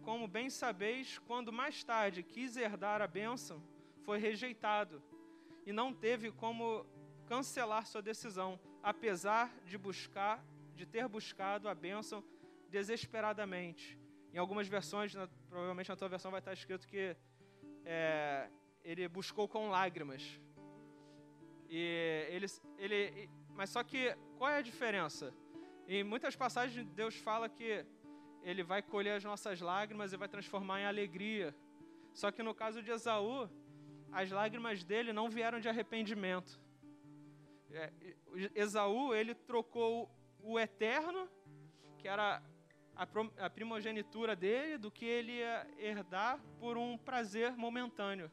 como 0.00 0.26
bem 0.26 0.48
sabeis, 0.48 1.18
quando 1.18 1.52
mais 1.52 1.84
tarde 1.84 2.22
quis 2.22 2.56
herdar 2.56 3.02
a 3.02 3.06
bênção, 3.06 3.62
foi 4.02 4.16
rejeitado 4.16 5.02
e 5.66 5.74
não 5.74 5.92
teve 5.92 6.32
como 6.32 6.86
cancelar 7.26 7.84
sua 7.84 8.00
decisão, 8.00 8.58
apesar 8.82 9.54
de 9.66 9.76
buscar, 9.76 10.42
de 10.75 10.87
ter 10.87 11.07
buscado 11.09 11.69
a 11.69 11.75
bênção 11.75 12.23
desesperadamente. 12.69 13.99
Em 14.33 14.38
algumas 14.38 14.66
versões, 14.66 15.14
na, 15.14 15.28
provavelmente 15.49 15.88
na 15.88 15.97
tua 15.97 16.09
versão 16.09 16.31
vai 16.31 16.40
estar 16.40 16.52
escrito 16.52 16.87
que 16.87 17.16
é, 17.85 18.50
ele 18.83 19.07
buscou 19.09 19.47
com 19.49 19.69
lágrimas. 19.69 20.40
E 21.69 22.26
ele, 22.28 22.47
ele, 22.78 23.31
mas 23.50 23.71
só 23.71 23.83
que 23.83 24.16
qual 24.37 24.50
é 24.50 24.59
a 24.59 24.62
diferença? 24.62 25.33
Em 25.87 26.02
muitas 26.02 26.35
passagens 26.35 26.87
Deus 26.90 27.16
fala 27.16 27.49
que 27.49 27.87
ele 28.43 28.62
vai 28.62 28.83
colher 28.83 29.16
as 29.16 29.25
nossas 29.25 29.61
lágrimas 29.61 30.12
e 30.12 30.16
vai 30.16 30.28
transformar 30.28 30.81
em 30.81 30.87
alegria. 30.87 31.54
Só 32.12 32.31
que 32.31 32.43
no 32.43 32.54
caso 32.54 32.83
de 32.83 32.90
Esaú, 32.90 33.49
as 34.12 34.31
lágrimas 34.31 34.85
dele 34.85 35.12
não 35.12 35.28
vieram 35.28 35.59
de 35.59 35.69
arrependimento. 35.69 36.61
É, 37.71 37.93
Esaú, 38.54 39.14
ele 39.14 39.35
trocou 39.35 40.09
o 40.44 40.58
eterno, 40.60 41.28
que 41.98 42.06
era 42.06 42.42
a 43.38 43.50
primogenitura 43.50 44.36
dele, 44.36 44.78
do 44.78 44.90
que 44.90 45.04
ele 45.04 45.32
ia 45.32 45.66
herdar 45.78 46.38
por 46.60 46.76
um 46.76 46.96
prazer 46.96 47.56
momentâneo. 47.56 48.30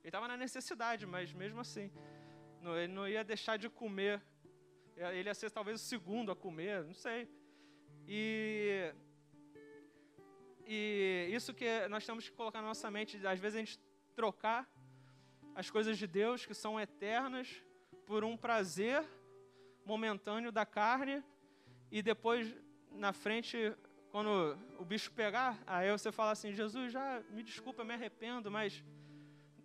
Ele 0.00 0.08
estava 0.08 0.26
na 0.26 0.36
necessidade, 0.36 1.06
mas 1.06 1.32
mesmo 1.32 1.60
assim, 1.60 1.92
não, 2.60 2.76
ele 2.76 2.92
não 2.92 3.06
ia 3.06 3.22
deixar 3.22 3.56
de 3.58 3.68
comer. 3.68 4.20
Ele 4.96 5.28
ia 5.28 5.34
ser 5.34 5.50
talvez 5.50 5.80
o 5.80 5.84
segundo 5.84 6.32
a 6.32 6.36
comer, 6.36 6.82
não 6.84 6.94
sei. 6.94 7.28
E, 8.08 8.92
e 10.66 11.28
isso 11.30 11.54
que 11.54 11.86
nós 11.88 12.04
temos 12.04 12.28
que 12.28 12.34
colocar 12.34 12.60
na 12.62 12.68
nossa 12.68 12.90
mente, 12.90 13.24
às 13.26 13.38
vezes 13.38 13.56
a 13.56 13.60
gente 13.60 13.80
trocar 14.16 14.68
as 15.54 15.70
coisas 15.70 15.98
de 15.98 16.06
Deus 16.06 16.46
que 16.46 16.54
são 16.54 16.80
eternas 16.80 17.62
por 18.06 18.24
um 18.24 18.36
prazer 18.36 19.04
momentâneo 19.84 20.50
da 20.50 20.64
carne 20.64 21.22
e 21.90 22.02
depois 22.02 22.54
na 22.92 23.12
frente 23.12 23.74
quando 24.10 24.58
o 24.78 24.84
bicho 24.84 25.12
pegar, 25.12 25.56
aí 25.66 25.90
você 25.90 26.10
fala 26.10 26.32
assim, 26.32 26.52
Jesus, 26.52 26.92
já 26.92 27.22
me 27.30 27.42
desculpa, 27.42 27.84
me 27.84 27.94
arrependo, 27.94 28.50
mas 28.50 28.82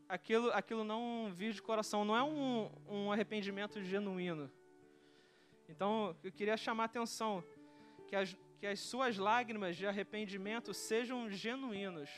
aquilo, 0.08 0.52
aquilo 0.52 0.84
não 0.84 1.32
vir 1.34 1.52
de 1.52 1.62
coração, 1.62 2.06
não 2.06 2.16
é 2.16 2.24
um, 2.24 2.70
um 2.88 3.12
arrependimento 3.12 3.82
genuíno. 3.82 4.52
Então, 5.68 6.16
eu 6.24 6.32
queria 6.32 6.56
chamar 6.56 6.84
a 6.84 6.86
atenção 6.86 7.44
que 8.08 8.16
as, 8.16 8.38
que 8.60 8.68
as 8.68 8.80
suas 8.80 9.18
lágrimas 9.18 9.76
de 9.76 9.88
arrependimento 9.88 10.76
sejam 10.76 11.28
genuínos, 11.28 12.10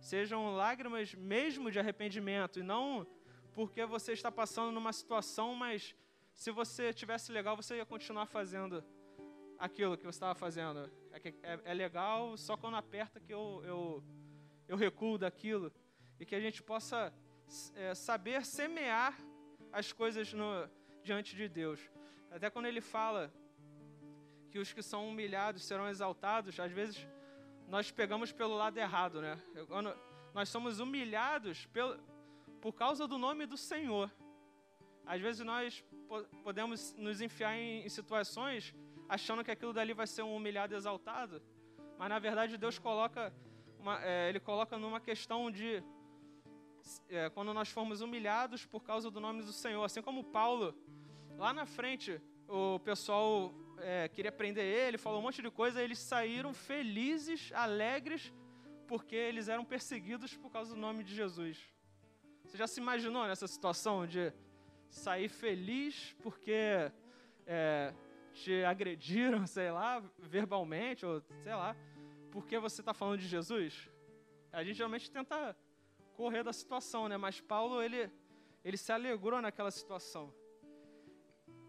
sejam 0.00 0.54
lágrimas 0.54 1.14
mesmo 1.14 1.70
de 1.70 1.78
arrependimento, 1.78 2.60
e 2.60 2.62
não 2.62 3.06
porque 3.54 3.86
você 3.86 4.12
está 4.12 4.30
passando 4.30 4.70
numa 4.70 4.92
situação, 4.92 5.54
mas 5.54 5.94
se 6.34 6.50
você 6.50 6.92
tivesse 6.92 7.32
legal, 7.32 7.56
você 7.56 7.76
ia 7.76 7.86
continuar 7.86 8.26
fazendo 8.26 8.84
aquilo 9.64 9.96
que 9.96 10.04
você 10.04 10.16
estava 10.16 10.34
fazendo. 10.34 10.90
É, 11.10 11.28
é, 11.42 11.60
é 11.64 11.74
legal, 11.74 12.36
só 12.36 12.54
quando 12.56 12.76
aperta 12.76 13.18
que 13.18 13.32
eu, 13.32 13.62
eu, 13.64 14.04
eu 14.68 14.76
recuo 14.76 15.16
daquilo 15.16 15.72
e 16.20 16.26
que 16.26 16.34
a 16.34 16.40
gente 16.40 16.62
possa 16.62 17.12
é, 17.74 17.94
saber 17.94 18.44
semear 18.44 19.18
as 19.72 19.90
coisas 19.90 20.32
no, 20.34 20.68
diante 21.02 21.34
de 21.34 21.48
Deus. 21.48 21.80
Até 22.30 22.50
quando 22.50 22.66
ele 22.66 22.82
fala 22.82 23.32
que 24.50 24.58
os 24.58 24.70
que 24.70 24.82
são 24.82 25.08
humilhados 25.08 25.64
serão 25.64 25.88
exaltados, 25.88 26.60
às 26.60 26.70
vezes 26.70 27.08
nós 27.66 27.90
pegamos 27.90 28.32
pelo 28.32 28.54
lado 28.56 28.76
errado, 28.76 29.22
né? 29.22 29.40
Quando 29.66 29.96
nós 30.34 30.50
somos 30.50 30.78
humilhados 30.78 31.64
pelo, 31.66 31.98
por 32.60 32.74
causa 32.74 33.08
do 33.08 33.16
nome 33.16 33.46
do 33.46 33.56
Senhor. 33.56 34.12
Às 35.06 35.20
vezes 35.20 35.44
nós 35.44 35.82
podemos 36.42 36.94
nos 36.94 37.20
enfiar 37.22 37.56
em, 37.56 37.84
em 37.84 37.88
situações 37.88 38.74
achando 39.14 39.44
que 39.44 39.50
aquilo 39.50 39.72
dali 39.72 39.92
vai 39.92 40.06
ser 40.06 40.22
um 40.22 40.34
humilhado 40.34 40.74
exaltado, 40.74 41.40
mas 41.98 42.08
na 42.08 42.18
verdade 42.18 42.56
Deus 42.56 42.78
coloca 42.78 43.32
uma, 43.78 44.02
é, 44.02 44.28
ele 44.28 44.40
coloca 44.40 44.76
numa 44.76 45.00
questão 45.00 45.50
de 45.50 45.82
é, 47.08 47.30
quando 47.30 47.54
nós 47.54 47.68
formos 47.68 48.00
humilhados 48.00 48.66
por 48.66 48.82
causa 48.82 49.10
do 49.10 49.20
nome 49.20 49.42
do 49.42 49.52
Senhor, 49.52 49.84
assim 49.84 50.02
como 50.02 50.24
Paulo, 50.24 50.74
lá 51.38 51.52
na 51.52 51.64
frente 51.64 52.20
o 52.48 52.78
pessoal 52.80 53.54
é, 53.78 54.08
queria 54.08 54.32
prender 54.32 54.64
ele, 54.64 54.98
falou 54.98 55.20
um 55.20 55.22
monte 55.22 55.40
de 55.40 55.50
coisa, 55.50 55.82
eles 55.82 55.98
saíram 55.98 56.52
felizes, 56.52 57.52
alegres, 57.54 58.32
porque 58.88 59.14
eles 59.14 59.48
eram 59.48 59.64
perseguidos 59.64 60.36
por 60.36 60.50
causa 60.50 60.74
do 60.74 60.80
nome 60.80 61.04
de 61.04 61.14
Jesus. 61.14 61.58
Você 62.44 62.56
já 62.58 62.66
se 62.66 62.80
imaginou 62.80 63.26
nessa 63.26 63.46
situação 63.46 64.06
de 64.06 64.32
sair 64.90 65.28
feliz 65.28 66.14
porque 66.22 66.90
é, 67.46 67.94
te 68.34 68.64
agrediram, 68.64 69.46
sei 69.48 69.70
lá, 69.70 70.00
verbalmente, 70.18 71.06
ou 71.06 71.22
sei 71.42 71.54
lá, 71.54 71.76
porque 72.30 72.58
você 72.58 72.80
está 72.82 72.92
falando 72.92 73.20
de 73.20 73.28
Jesus? 73.28 73.88
A 74.52 74.62
gente 74.62 74.76
geralmente 74.76 75.10
tenta 75.10 75.56
correr 76.16 76.42
da 76.42 76.52
situação, 76.52 77.08
né? 77.08 77.16
Mas 77.16 77.40
Paulo, 77.40 77.80
ele, 77.80 78.10
ele 78.64 78.76
se 78.76 78.92
alegrou 78.92 79.40
naquela 79.40 79.70
situação. 79.70 80.32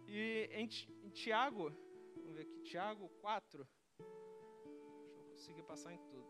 E 0.08 0.50
em, 0.52 0.70
em 1.04 1.10
Tiago, 1.10 1.72
vamos 2.16 2.36
ver 2.36 2.42
aqui, 2.42 2.60
Tiago 2.62 3.10
4, 3.22 3.68
deixa 3.98 4.04
eu 4.04 5.30
conseguir 5.32 5.64
passar 5.64 5.94
em 5.94 5.98
tudo. 5.98 6.26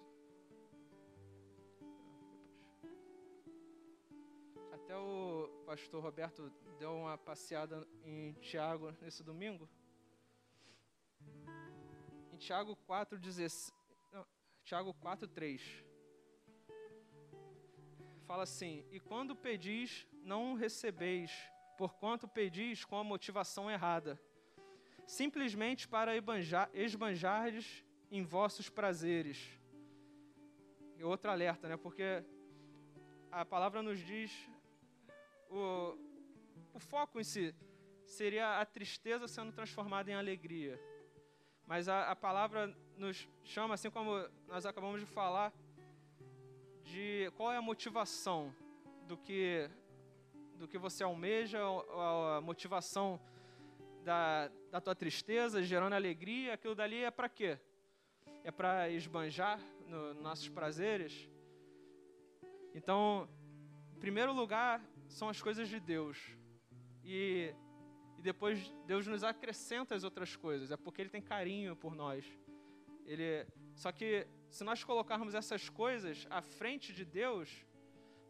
Até 4.71 4.95
o 4.97 5.49
pastor 5.65 6.03
Roberto 6.03 6.51
deu 6.77 6.93
uma 6.93 7.17
passeada 7.17 7.87
em 8.03 8.33
Tiago 8.33 8.93
nesse 9.01 9.23
domingo. 9.23 9.67
Em 12.35 12.37
Tiago 12.37 12.75
4, 12.85 13.17
16, 13.17 13.73
não, 14.11 14.25
Tiago 14.65 14.93
4, 14.95 15.25
3. 15.25 15.85
Fala 18.27 18.43
assim: 18.43 18.85
E 18.91 18.99
quando 18.99 19.33
pedis, 19.33 20.05
não 20.21 20.53
recebeis, 20.53 21.31
porquanto 21.77 22.27
pedis 22.27 22.83
com 22.83 22.97
a 22.97 23.05
motivação 23.05 23.71
errada, 23.71 24.19
simplesmente 25.07 25.87
para 25.87 26.11
esbanjardes 26.73 27.85
em 28.11 28.21
vossos 28.21 28.69
prazeres. 28.69 29.57
E 30.97 31.05
outro 31.05 31.31
alerta, 31.31 31.69
né? 31.69 31.77
Porque 31.77 32.21
a 33.31 33.45
palavra 33.45 33.81
nos 33.81 33.99
diz 33.99 34.29
o, 35.49 35.97
o 36.73 36.79
foco 36.79 37.17
em 37.17 37.23
si 37.23 37.55
seria 38.03 38.59
a 38.59 38.65
tristeza 38.65 39.25
sendo 39.25 39.53
transformada 39.53 40.11
em 40.11 40.15
alegria. 40.15 40.77
Mas 41.67 41.87
a, 41.87 42.11
a 42.11 42.15
palavra 42.15 42.75
nos 42.97 43.27
chama, 43.43 43.73
assim 43.73 43.89
como 43.89 44.27
nós 44.47 44.65
acabamos 44.65 44.99
de 44.99 45.05
falar, 45.05 45.51
de 46.83 47.31
qual 47.35 47.51
é 47.51 47.57
a 47.57 47.61
motivação 47.61 48.53
do 49.07 49.17
que 49.17 49.69
do 50.57 50.69
que 50.69 50.77
você 50.77 51.03
almeja, 51.03 51.59
a, 51.59 52.39
motivação 52.41 53.19
da, 54.05 54.49
da 54.71 54.79
tua 54.79 54.95
tristeza, 54.95 55.61
gerando 55.61 55.93
alegria, 55.93 56.53
aquilo 56.53 56.73
dali 56.73 57.03
é 57.03 57.11
para 57.11 57.27
quê? 57.27 57.59
É 58.41 58.51
para 58.51 58.89
esbanjar 58.89 59.59
nos 59.85 60.15
no 60.15 60.21
nossos 60.21 60.47
prazeres? 60.47 61.29
Então, 62.73 63.27
em 63.95 63.99
primeiro 63.99 64.31
lugar, 64.31 64.81
são 65.09 65.27
as 65.27 65.41
coisas 65.41 65.67
de 65.67 65.79
Deus. 65.79 66.17
E 67.03 67.53
depois 68.25 68.73
Deus 68.85 69.05
nos 69.05 69.23
acrescenta 69.23 69.95
as 69.95 70.03
outras 70.03 70.35
coisas. 70.35 70.71
É 70.71 70.75
porque 70.75 71.01
Ele 71.01 71.09
tem 71.09 71.21
carinho 71.21 71.75
por 71.75 71.95
nós. 71.95 72.25
Ele, 73.05 73.45
só 73.75 73.91
que 73.91 74.27
se 74.49 74.63
nós 74.63 74.83
colocarmos 74.83 75.35
essas 75.35 75.69
coisas 75.69 76.25
à 76.29 76.41
frente 76.41 76.91
de 76.91 77.05
Deus, 77.05 77.65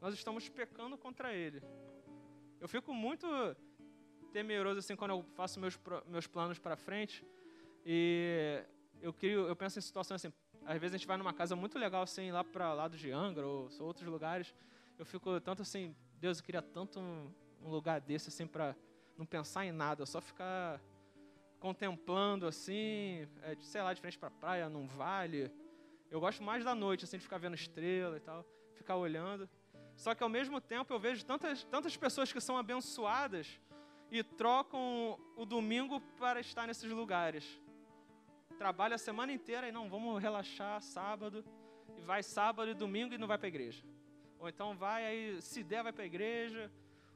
nós 0.01 0.13
estamos 0.13 0.49
pecando 0.49 0.97
contra 0.97 1.33
Ele. 1.33 1.63
Eu 2.59 2.67
fico 2.67 2.93
muito 2.93 3.25
temeroso 4.33 4.79
assim 4.79 4.95
quando 4.97 5.11
eu 5.11 5.23
faço 5.33 5.59
meus, 5.59 5.79
meus 6.07 6.27
planos 6.27 6.59
para 6.59 6.75
frente 6.75 7.25
e 7.85 8.61
eu 9.01 9.13
crio, 9.13 9.47
eu 9.47 9.55
penso 9.55 9.79
em 9.79 9.81
situações 9.81 10.25
assim. 10.25 10.33
Às 10.65 10.77
vezes 10.79 10.95
a 10.95 10.97
gente 10.97 11.07
vai 11.07 11.15
numa 11.15 11.33
casa 11.33 11.55
muito 11.55 11.79
legal 11.79 12.01
assim 12.01 12.31
lá 12.31 12.43
para 12.43 12.73
lado 12.73 12.97
de 12.97 13.11
Angra 13.11 13.47
ou 13.47 13.69
outros 13.79 14.07
lugares. 14.07 14.53
Eu 14.97 15.05
fico 15.05 15.39
tanto 15.39 15.61
assim, 15.61 15.95
Deus, 16.19 16.39
eu 16.39 16.43
queria 16.43 16.61
tanto 16.61 16.99
um, 16.99 17.31
um 17.61 17.69
lugar 17.69 18.01
desse 18.01 18.27
assim 18.27 18.45
para 18.45 18.75
não 19.17 19.25
pensar 19.25 19.65
em 19.65 19.71
nada, 19.71 20.05
só 20.05 20.21
ficar 20.21 20.81
contemplando 21.59 22.45
assim, 22.45 23.27
é, 23.41 23.55
sei 23.61 23.81
lá, 23.81 23.93
de 23.93 24.01
frente 24.01 24.19
para 24.19 24.29
praia, 24.29 24.69
num 24.69 24.87
vale. 24.87 25.51
Eu 26.11 26.19
gosto 26.19 26.43
mais 26.43 26.63
da 26.63 26.75
noite, 26.75 27.05
assim, 27.05 27.17
de 27.17 27.23
ficar 27.23 27.37
vendo 27.37 27.55
estrela 27.55 28.17
e 28.17 28.19
tal, 28.19 28.45
ficar 28.75 28.95
olhando. 28.97 29.49
Só 29.95 30.13
que 30.13 30.21
ao 30.21 30.29
mesmo 30.29 30.59
tempo 30.59 30.93
eu 30.93 30.99
vejo 30.99 31.25
tantas, 31.25 31.63
tantas 31.63 31.95
pessoas 31.95 32.31
que 32.31 32.41
são 32.41 32.57
abençoadas 32.57 33.59
e 34.11 34.21
trocam 34.23 35.19
o 35.35 35.45
domingo 35.45 35.99
para 36.19 36.39
estar 36.39 36.67
nesses 36.67 36.91
lugares. 36.91 37.61
Trabalha 38.57 38.95
a 38.95 38.99
semana 38.99 39.31
inteira 39.31 39.67
e 39.67 39.71
não, 39.71 39.89
vamos 39.89 40.21
relaxar 40.21 40.81
sábado, 40.81 41.43
e 41.97 42.01
vai 42.01 42.21
sábado 42.21 42.69
e 42.69 42.73
domingo 42.73 43.13
e 43.13 43.17
não 43.17 43.27
vai 43.27 43.37
para 43.37 43.47
a 43.47 43.49
igreja. 43.49 43.83
Ou 44.39 44.47
então 44.47 44.75
vai 44.75 45.05
aí, 45.05 45.41
se 45.41 45.63
der, 45.63 45.83
vai 45.83 45.93
para 45.93 46.03
a 46.03 46.05
igreja, 46.05 46.71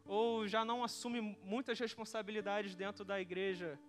ou 0.10 0.48
já 0.48 0.65
não 0.65 0.84
assume 0.84 1.22
muitas 1.43 1.80
responsabilidades 1.80 2.74
dentro 2.76 3.06
da 3.06 3.22
igreja 3.22 3.80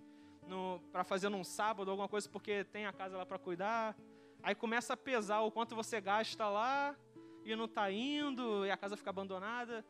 para 0.93 1.03
fazer 1.03 1.31
num 1.31 1.43
sábado 1.43 1.91
alguma 1.91 2.09
coisa 2.09 2.29
porque 2.29 2.63
tem 2.65 2.85
a 2.85 2.93
casa 2.93 3.17
lá 3.17 3.25
para 3.25 3.39
cuidar. 3.39 3.97
Aí 4.43 4.55
começa 4.55 4.93
a 4.93 4.97
pesar 4.99 5.41
o 5.41 5.51
quanto 5.51 5.75
você 5.75 5.99
gasta 5.99 6.47
lá 6.47 6.95
e 7.43 7.57
não 7.57 7.65
está 7.65 7.91
indo 7.91 8.67
e 8.67 8.71
a 8.71 8.77
casa 8.77 8.99
fica 8.99 9.09
abandonada. 9.09 9.83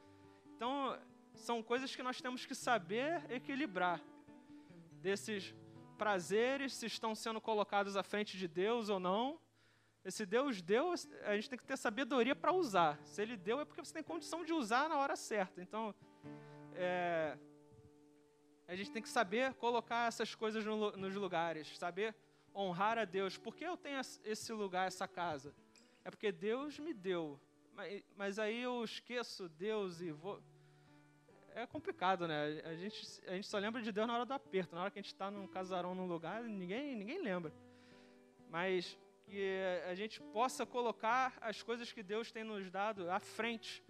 Então, 0.55 0.97
são 1.35 1.65
coisas 1.65 1.97
que 1.97 2.03
nós 2.03 2.21
temos 2.21 2.47
que 2.47 2.55
saber 2.55 3.29
equilibrar. 3.29 4.01
Desses 5.03 5.53
prazeres, 5.99 6.75
se 6.75 6.87
estão 6.87 7.13
sendo 7.13 7.41
colocados 7.41 7.97
à 7.97 8.05
frente 8.05 8.39
de 8.39 8.47
Deus 8.47 8.89
ou 8.89 9.01
não. 9.01 9.41
Esse 10.05 10.25
Deus 10.25 10.63
deu, 10.63 10.95
a 11.25 11.35
gente 11.35 11.51
tem 11.51 11.59
que 11.59 11.65
ter 11.65 11.77
sabedoria 11.77 12.37
para 12.37 12.53
usar. 12.53 13.01
Se 13.05 13.21
Ele 13.21 13.37
deu, 13.37 13.59
é 13.59 13.65
porque 13.65 13.85
você 13.85 13.95
tem 13.95 14.03
condição 14.03 14.45
de 14.45 14.53
usar 14.53 14.89
na 14.89 14.97
hora 14.97 15.17
certa. 15.17 15.61
Então, 15.61 15.93
é, 16.81 17.39
a 18.67 18.75
gente 18.75 18.91
tem 18.91 19.03
que 19.03 19.09
saber 19.09 19.53
colocar 19.55 20.09
essas 20.09 20.35
coisas 20.35 20.65
no, 20.65 20.93
nos 20.93 21.15
lugares, 21.15 21.77
saber 21.77 22.15
honrar 22.55 22.99
a 22.99 23.05
Deus. 23.05 23.37
Por 23.37 23.55
que 23.55 23.65
eu 23.65 23.77
tenho 23.77 24.01
esse 24.25 24.53
lugar, 24.53 24.87
essa 24.87 25.07
casa? 25.07 25.55
É 26.05 26.11
porque 26.11 26.33
Deus 26.33 26.79
me 26.79 26.95
deu. 26.95 27.41
Mas, 27.75 28.03
mas 28.17 28.39
aí 28.39 28.63
eu 28.63 28.83
esqueço 28.83 29.49
Deus 29.49 30.01
e 30.01 30.11
vou. 30.11 30.43
É 31.53 31.67
complicado, 31.67 32.29
né? 32.29 32.63
A 32.65 32.75
gente, 32.75 33.21
a 33.27 33.35
gente 33.35 33.47
só 33.47 33.59
lembra 33.59 33.83
de 33.83 33.91
Deus 33.91 34.07
na 34.07 34.15
hora 34.15 34.25
do 34.25 34.33
aperto. 34.33 34.75
Na 34.75 34.83
hora 34.83 34.91
que 34.91 34.99
a 34.99 35.03
gente 35.03 35.13
está 35.13 35.31
num 35.31 35.47
casarão, 35.47 35.95
num 35.95 36.07
lugar, 36.07 36.43
ninguém, 36.45 36.95
ninguém 36.95 37.21
lembra. 37.21 37.53
Mas 38.49 38.97
que 39.25 39.61
a 39.89 39.95
gente 39.95 40.21
possa 40.33 40.65
colocar 40.65 41.37
as 41.41 41.63
coisas 41.63 41.93
que 41.93 42.03
Deus 42.03 42.33
tem 42.33 42.45
nos 42.45 42.71
dado 42.71 43.11
à 43.11 43.21
frente. 43.21 43.83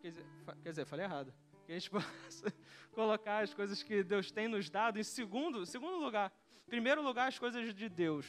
Quer 0.00 0.10
dizer, 0.10 0.26
quer 0.62 0.70
dizer 0.70 0.84
falei 0.86 1.04
errado. 1.04 1.32
Que 1.68 1.72
a 1.72 1.78
gente 1.78 1.90
possa 1.92 2.50
colocar 2.92 3.44
as 3.44 3.52
coisas 3.52 3.82
que 3.82 4.02
Deus 4.02 4.30
tem 4.30 4.48
nos 4.48 4.70
dado 4.70 4.98
em 4.98 5.02
segundo, 5.02 5.66
segundo 5.66 5.98
lugar. 5.98 6.32
Primeiro 6.66 7.02
lugar, 7.02 7.28
as 7.28 7.38
coisas 7.38 7.74
de 7.74 7.90
Deus. 7.90 8.24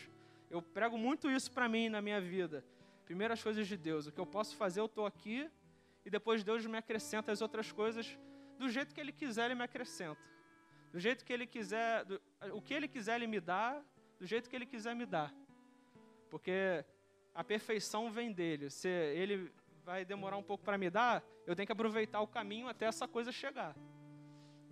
Eu 0.49 0.61
prego 0.61 0.97
muito 0.97 1.31
isso 1.31 1.49
para 1.49 1.69
mim 1.69 1.87
na 1.87 2.01
minha 2.01 2.19
vida. 2.19 2.65
Primeiro, 3.05 3.33
as 3.33 3.41
coisas 3.41 3.65
de 3.65 3.77
Deus. 3.77 4.07
O 4.07 4.11
que 4.11 4.19
eu 4.19 4.25
posso 4.25 4.57
fazer, 4.57 4.81
eu 4.81 4.87
estou 4.87 5.05
aqui. 5.05 5.49
E 6.03 6.09
depois 6.09 6.43
Deus 6.43 6.65
me 6.65 6.77
acrescenta 6.77 7.31
as 7.31 7.41
outras 7.41 7.71
coisas 7.71 8.19
do 8.57 8.67
jeito 8.67 8.93
que 8.93 8.99
Ele 8.99 9.13
quiser, 9.13 9.45
Ele 9.45 9.55
me 9.55 9.63
acrescenta. 9.63 10.19
Do 10.91 10.99
jeito 10.99 11.23
que 11.23 11.31
Ele 11.31 11.47
quiser, 11.47 12.03
do, 12.03 12.21
o 12.51 12.61
que 12.61 12.73
Ele 12.73 12.89
quiser, 12.89 13.15
Ele 13.15 13.27
me 13.27 13.39
dá. 13.39 13.81
Do 14.19 14.25
jeito 14.25 14.49
que 14.49 14.55
Ele 14.57 14.65
quiser 14.65 14.93
me 14.93 15.05
dar. 15.05 15.33
Porque 16.29 16.83
a 17.33 17.41
perfeição 17.41 18.11
vem 18.11 18.33
dele. 18.33 18.69
Se 18.69 18.89
Ele 18.89 19.49
vai 19.89 20.05
demorar 20.05 20.37
um 20.37 20.43
pouco 20.43 20.63
para 20.63 20.77
me 20.77 20.87
dar, 20.87 21.23
eu 21.47 21.55
tenho 21.55 21.65
que 21.65 21.71
aproveitar 21.71 22.21
o 22.21 22.27
caminho 22.27 22.67
até 22.67 22.85
essa 22.85 23.07
coisa 23.07 23.31
chegar. 23.31 23.75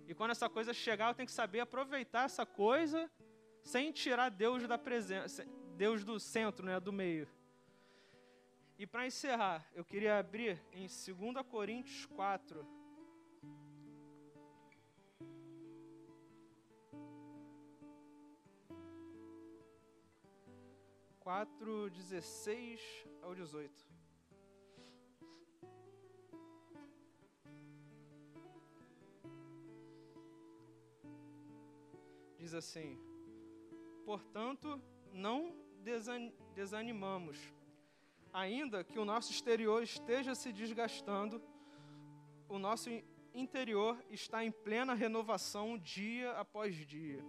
E 0.06 0.14
quando 0.14 0.30
essa 0.30 0.48
coisa 0.48 0.72
chegar, 0.72 1.08
eu 1.08 1.14
tenho 1.14 1.26
que 1.26 1.32
saber 1.32 1.58
aproveitar 1.58 2.24
essa 2.26 2.46
coisa 2.46 3.10
sem 3.64 3.90
tirar 3.90 4.28
Deus 4.28 4.68
da 4.68 4.78
presença, 4.78 5.44
Deus 5.76 6.04
do 6.04 6.20
centro, 6.20 6.64
né, 6.64 6.78
do 6.78 6.92
meio. 6.92 7.26
E 8.78 8.86
para 8.86 9.08
encerrar, 9.08 9.68
eu 9.74 9.84
queria 9.84 10.20
abrir 10.20 10.62
em 10.72 10.86
2 10.86 11.44
Coríntios 11.50 12.06
4. 12.06 12.64
Quatro, 21.18 21.90
dezesseis 21.90 22.80
ao 23.20 23.34
dezoito. 23.34 23.97
Diz 32.48 32.54
assim: 32.54 32.98
Portanto, 34.06 34.80
não 35.12 35.54
desanimamos, 36.54 37.36
ainda 38.32 38.82
que 38.82 38.98
o 38.98 39.04
nosso 39.04 39.30
exterior 39.30 39.82
esteja 39.82 40.34
se 40.34 40.50
desgastando, 40.50 41.42
o 42.48 42.58
nosso 42.58 42.88
interior 43.34 44.02
está 44.08 44.42
em 44.42 44.50
plena 44.50 44.94
renovação 44.94 45.76
dia 45.76 46.32
após 46.32 46.74
dia. 46.74 47.22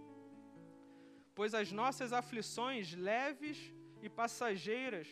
Pois 1.34 1.54
as 1.54 1.70
nossas 1.70 2.14
aflições 2.14 2.94
leves 2.94 3.74
e 4.00 4.08
passageiras 4.08 5.06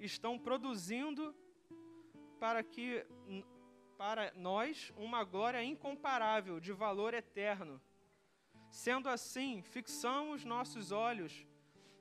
estão 0.00 0.36
produzindo 0.36 1.34
para 2.40 2.62
que 2.62 3.06
para 3.96 4.32
nós 4.34 4.92
uma 4.96 5.22
glória 5.24 5.62
incomparável 5.62 6.60
de 6.60 6.72
valor 6.72 7.14
eterno 7.14 7.80
Sendo 8.70 9.08
assim, 9.08 9.62
fixamos 9.62 10.44
nossos 10.44 10.92
olhos 10.92 11.46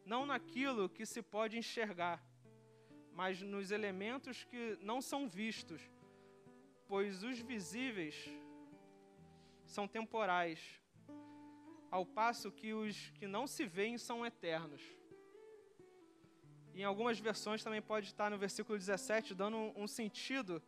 não 0.06 0.25
naquilo 0.25 0.89
que 0.89 1.06
se 1.06 1.21
pode 1.21 1.58
enxergar, 1.58 2.23
mas 3.13 3.41
nos 3.41 3.71
elementos 3.71 4.43
que 4.43 4.77
não 4.82 5.01
são 5.01 5.27
vistos, 5.27 5.82
pois 6.88 7.23
os 7.23 7.39
visíveis 7.39 8.15
são 9.65 9.88
temporais, 9.88 10.60
ao 11.89 12.06
passo 12.06 12.51
que 12.51 12.73
os 12.73 13.10
que 13.12 13.27
não 13.27 13.47
se 13.47 13.65
veem 13.65 13.97
são 13.97 14.25
eternos. 14.25 14.82
Em 16.73 16.84
algumas 16.84 17.19
versões 17.19 17.63
também 17.63 17.82
pode 17.82 18.08
estar 18.08 18.30
no 18.30 18.38
versículo 18.38 18.77
17, 18.77 19.34
dando 19.34 19.58
um 19.75 19.88
sentido 19.88 20.62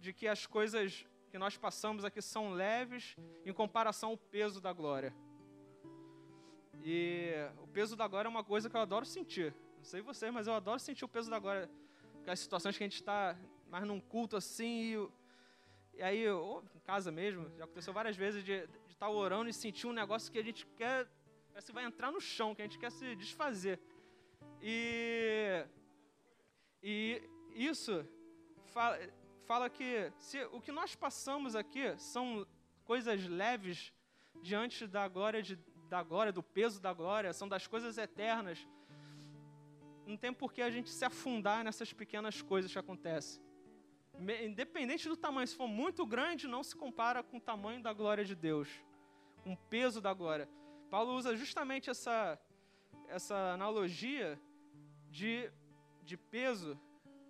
de 0.00 0.12
que 0.12 0.26
as 0.26 0.46
coisas 0.46 1.06
que 1.34 1.38
nós 1.38 1.56
passamos 1.56 2.04
aqui 2.04 2.22
são 2.22 2.52
leves 2.52 3.16
em 3.44 3.52
comparação 3.52 4.10
ao 4.10 4.16
peso 4.16 4.60
da 4.60 4.72
glória. 4.72 5.12
E 6.80 7.32
o 7.60 7.66
peso 7.66 7.96
da 7.96 8.06
glória 8.06 8.28
é 8.28 8.30
uma 8.30 8.44
coisa 8.44 8.70
que 8.70 8.76
eu 8.76 8.80
adoro 8.80 9.04
sentir. 9.04 9.52
Não 9.78 9.82
sei 9.82 10.00
vocês, 10.00 10.32
mas 10.32 10.46
eu 10.46 10.54
adoro 10.54 10.78
sentir 10.78 11.04
o 11.04 11.08
peso 11.08 11.28
da 11.28 11.40
glória. 11.40 11.68
Aquelas 12.20 12.38
situações 12.38 12.78
que 12.78 12.84
a 12.84 12.86
gente 12.86 13.00
está 13.00 13.36
mais 13.68 13.84
num 13.84 13.98
culto 13.98 14.36
assim, 14.36 14.94
e, 14.94 15.98
e 15.98 16.02
aí, 16.04 16.28
ou 16.28 16.62
em 16.72 16.78
casa 16.78 17.10
mesmo, 17.10 17.50
já 17.58 17.64
aconteceu 17.64 17.92
várias 17.92 18.16
vezes 18.16 18.44
de 18.44 18.52
estar 18.52 19.06
tá 19.06 19.10
orando 19.10 19.50
e 19.50 19.52
sentir 19.52 19.88
um 19.88 19.92
negócio 19.92 20.30
que 20.30 20.38
a 20.38 20.44
gente 20.44 20.64
quer, 20.76 21.08
parece 21.48 21.66
que 21.66 21.72
vai 21.72 21.84
entrar 21.84 22.12
no 22.12 22.20
chão, 22.20 22.54
que 22.54 22.62
a 22.62 22.64
gente 22.64 22.78
quer 22.78 22.92
se 22.92 23.16
desfazer. 23.16 23.80
E, 24.62 25.66
e 26.80 27.20
isso 27.56 28.06
fala, 28.66 29.00
fala 29.44 29.68
que 29.70 30.12
se, 30.18 30.42
o 30.46 30.60
que 30.60 30.72
nós 30.72 30.94
passamos 30.94 31.54
aqui 31.54 31.96
são 31.98 32.46
coisas 32.84 33.26
leves 33.26 33.92
diante 34.42 34.86
da 34.86 35.06
glória, 35.08 35.42
de, 35.42 35.56
da 35.88 36.02
glória, 36.02 36.32
do 36.32 36.42
peso 36.42 36.80
da 36.80 36.92
glória, 36.92 37.32
são 37.32 37.48
das 37.48 37.66
coisas 37.66 37.96
eternas. 37.98 38.66
Não 40.06 40.16
tem 40.16 40.32
por 40.32 40.52
que 40.52 40.62
a 40.62 40.70
gente 40.70 40.90
se 40.90 41.04
afundar 41.04 41.64
nessas 41.64 41.92
pequenas 41.92 42.42
coisas 42.42 42.70
que 42.72 42.78
acontecem. 42.78 43.42
Independente 44.44 45.08
do 45.08 45.16
tamanho, 45.16 45.46
se 45.46 45.56
for 45.56 45.66
muito 45.66 46.06
grande, 46.06 46.46
não 46.46 46.62
se 46.62 46.76
compara 46.76 47.22
com 47.22 47.38
o 47.38 47.40
tamanho 47.40 47.82
da 47.82 47.92
glória 47.92 48.24
de 48.24 48.34
Deus, 48.34 48.68
com 49.42 49.52
o 49.54 49.56
peso 49.56 50.00
da 50.00 50.12
glória. 50.12 50.48
Paulo 50.90 51.14
usa 51.14 51.36
justamente 51.36 51.90
essa, 51.90 52.38
essa 53.08 53.52
analogia 53.52 54.40
de, 55.10 55.50
de 56.02 56.16
peso 56.16 56.78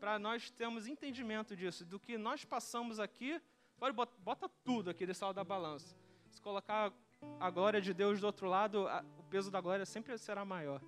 para 0.04 0.18
nós 0.18 0.50
termos 0.50 0.86
entendimento 0.86 1.56
disso, 1.56 1.82
do 1.82 1.98
que 1.98 2.18
nós 2.18 2.44
passamos 2.44 3.00
aqui, 3.00 3.40
pode 3.78 3.96
bota, 3.96 4.14
bota 4.18 4.50
tudo 4.62 4.90
aqui 4.90 5.06
desse 5.06 5.24
lado 5.24 5.34
da 5.34 5.42
balança. 5.42 5.96
Se 6.28 6.42
colocar 6.42 6.92
a 7.40 7.48
glória 7.48 7.80
de 7.80 7.94
Deus 7.94 8.20
do 8.20 8.26
outro 8.26 8.46
lado, 8.46 8.86
a, 8.86 9.02
o 9.18 9.22
peso 9.22 9.50
da 9.50 9.62
glória 9.62 9.86
sempre 9.86 10.18
será 10.18 10.44
maior. 10.44 10.82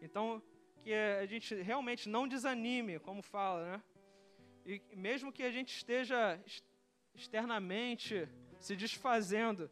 Então, 0.00 0.42
que 0.82 0.90
a 0.94 1.26
gente 1.26 1.54
realmente 1.56 2.08
não 2.08 2.26
desanime, 2.26 2.98
como 2.98 3.20
fala, 3.20 3.72
né? 3.72 3.82
E 4.64 4.80
mesmo 4.96 5.30
que 5.30 5.42
a 5.42 5.50
gente 5.50 5.76
esteja 5.76 6.42
externamente 7.14 8.26
se 8.58 8.74
desfazendo, 8.74 9.70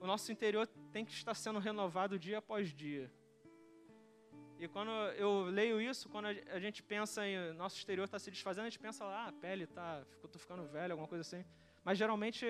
o 0.00 0.06
nosso 0.08 0.32
interior 0.32 0.66
tem 0.90 1.04
que 1.04 1.12
estar 1.12 1.34
sendo 1.34 1.60
renovado 1.60 2.18
dia 2.18 2.38
após 2.38 2.74
dia. 2.74 3.08
E 4.60 4.66
quando 4.66 4.90
eu 5.16 5.44
leio 5.44 5.80
isso, 5.80 6.08
quando 6.08 6.26
a 6.26 6.58
gente 6.58 6.82
pensa 6.82 7.24
em 7.24 7.52
nosso 7.52 7.76
exterior 7.76 8.04
está 8.04 8.18
se 8.18 8.28
desfazendo, 8.28 8.66
a 8.66 8.70
gente 8.70 8.78
pensa 8.80 9.04
lá, 9.04 9.26
ah, 9.26 9.28
a 9.28 9.32
pele 9.32 9.64
está, 9.64 10.04
estou 10.24 10.40
ficando 10.40 10.64
velho, 10.66 10.92
alguma 10.92 11.06
coisa 11.06 11.22
assim. 11.22 11.44
Mas 11.84 11.96
geralmente 11.96 12.44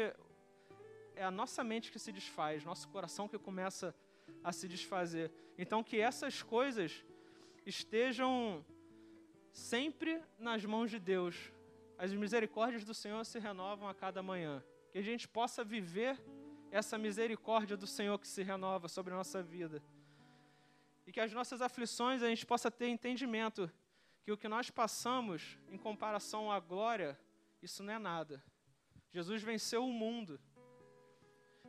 é 1.14 1.22
a 1.22 1.30
nossa 1.30 1.62
mente 1.62 1.92
que 1.92 1.98
se 1.98 2.10
desfaz, 2.10 2.64
nosso 2.64 2.88
coração 2.88 3.28
que 3.28 3.38
começa 3.38 3.94
a 4.42 4.52
se 4.52 4.66
desfazer. 4.66 5.30
Então 5.58 5.84
que 5.84 6.00
essas 6.00 6.42
coisas 6.42 7.04
estejam 7.66 8.64
sempre 9.52 10.22
nas 10.38 10.64
mãos 10.64 10.90
de 10.90 10.98
Deus. 10.98 11.52
As 11.98 12.10
misericórdias 12.14 12.84
do 12.84 12.94
Senhor 12.94 13.22
se 13.26 13.38
renovam 13.38 13.86
a 13.86 13.94
cada 13.94 14.22
manhã. 14.22 14.64
Que 14.90 14.98
a 14.98 15.02
gente 15.02 15.28
possa 15.28 15.62
viver 15.62 16.18
essa 16.70 16.96
misericórdia 16.96 17.76
do 17.76 17.86
Senhor 17.86 18.18
que 18.18 18.28
se 18.28 18.42
renova 18.42 18.88
sobre 18.88 19.12
a 19.12 19.16
nossa 19.16 19.42
vida 19.42 19.82
e 21.08 21.10
que 21.10 21.20
as 21.20 21.32
nossas 21.32 21.62
aflições 21.62 22.22
a 22.22 22.28
gente 22.28 22.44
possa 22.44 22.70
ter 22.70 22.86
entendimento 22.86 23.72
que 24.22 24.30
o 24.30 24.36
que 24.36 24.46
nós 24.46 24.68
passamos 24.68 25.58
em 25.70 25.78
comparação 25.78 26.52
à 26.52 26.60
glória, 26.60 27.18
isso 27.62 27.82
não 27.82 27.94
é 27.94 27.98
nada. 27.98 28.44
Jesus 29.10 29.42
venceu 29.42 29.86
o 29.86 29.90
mundo. 29.90 30.38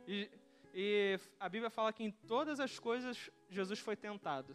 E, 0.06 0.30
e 0.74 1.18
a 1.38 1.48
Bíblia 1.48 1.70
fala 1.70 1.90
que 1.90 2.04
em 2.04 2.10
todas 2.10 2.60
as 2.60 2.78
coisas 2.78 3.30
Jesus 3.48 3.78
foi 3.78 3.96
tentado. 3.96 4.54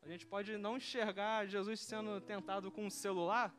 A 0.00 0.06
gente 0.06 0.24
pode 0.24 0.56
não 0.56 0.76
enxergar 0.76 1.48
Jesus 1.48 1.80
sendo 1.80 2.20
tentado 2.20 2.70
com 2.70 2.86
um 2.86 2.90
celular, 2.90 3.52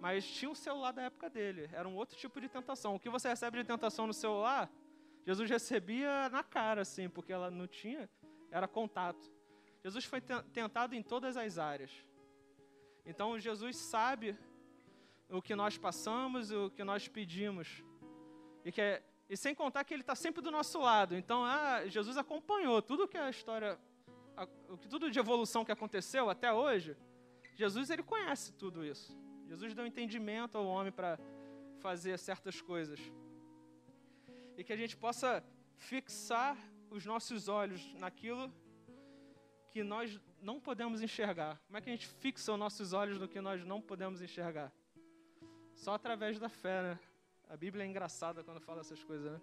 mas 0.00 0.26
tinha 0.26 0.50
um 0.50 0.54
celular 0.54 0.92
da 0.92 1.02
época 1.02 1.28
dele. 1.28 1.68
Era 1.70 1.86
um 1.86 1.96
outro 1.96 2.16
tipo 2.16 2.40
de 2.40 2.48
tentação. 2.48 2.94
O 2.94 2.98
que 2.98 3.10
você 3.10 3.28
recebe 3.28 3.58
de 3.58 3.64
tentação 3.64 4.06
no 4.06 4.14
celular, 4.14 4.72
Jesus 5.26 5.50
recebia 5.50 6.30
na 6.30 6.42
cara, 6.42 6.80
assim, 6.80 7.10
porque 7.10 7.30
ela 7.30 7.50
não 7.50 7.66
tinha 7.66 8.08
era 8.50 8.66
contato. 8.66 9.30
Jesus 9.82 10.04
foi 10.04 10.20
tentado 10.52 10.94
em 10.94 11.02
todas 11.02 11.36
as 11.36 11.58
áreas. 11.58 11.90
Então 13.04 13.38
Jesus 13.38 13.76
sabe 13.76 14.36
o 15.30 15.42
que 15.42 15.54
nós 15.54 15.76
passamos, 15.76 16.50
o 16.50 16.70
que 16.70 16.84
nós 16.84 17.08
pedimos. 17.08 17.82
E, 18.64 18.72
que 18.72 18.80
é, 18.80 19.02
e 19.28 19.36
sem 19.36 19.54
contar 19.54 19.84
que 19.84 19.94
ele 19.94 20.02
está 20.02 20.14
sempre 20.14 20.42
do 20.42 20.50
nosso 20.50 20.78
lado. 20.78 21.14
Então, 21.14 21.44
ah, 21.44 21.86
Jesus 21.86 22.16
acompanhou 22.16 22.80
tudo 22.80 23.06
que 23.06 23.16
a 23.16 23.30
história, 23.30 23.78
a, 24.36 24.46
tudo 24.88 25.10
de 25.10 25.18
evolução 25.18 25.64
que 25.64 25.72
aconteceu 25.72 26.30
até 26.30 26.52
hoje. 26.52 26.96
Jesus 27.54 27.90
ele 27.90 28.02
conhece 28.02 28.52
tudo 28.52 28.84
isso. 28.84 29.16
Jesus 29.46 29.74
deu 29.74 29.86
entendimento 29.86 30.56
ao 30.56 30.66
homem 30.66 30.92
para 30.92 31.18
fazer 31.80 32.18
certas 32.18 32.60
coisas. 32.60 33.00
E 34.56 34.64
que 34.64 34.72
a 34.72 34.76
gente 34.76 34.96
possa 34.96 35.44
fixar 35.76 36.56
os 36.90 37.04
nossos 37.04 37.48
olhos 37.48 37.92
naquilo 37.94 38.52
que 39.70 39.82
nós 39.82 40.20
não 40.40 40.60
podemos 40.60 41.02
enxergar. 41.02 41.60
Como 41.66 41.76
é 41.76 41.80
que 41.80 41.90
a 41.90 41.92
gente 41.92 42.06
fixa 42.06 42.52
os 42.52 42.58
nossos 42.58 42.92
olhos 42.92 43.18
no 43.18 43.28
que 43.28 43.40
nós 43.40 43.64
não 43.64 43.80
podemos 43.80 44.20
enxergar? 44.22 44.72
Só 45.74 45.94
através 45.94 46.38
da 46.38 46.48
fé, 46.48 46.82
né? 46.82 46.98
A 47.48 47.56
Bíblia 47.56 47.84
é 47.84 47.86
engraçada 47.86 48.42
quando 48.42 48.60
fala 48.60 48.80
essas 48.80 49.02
coisas, 49.02 49.32
né? 49.32 49.40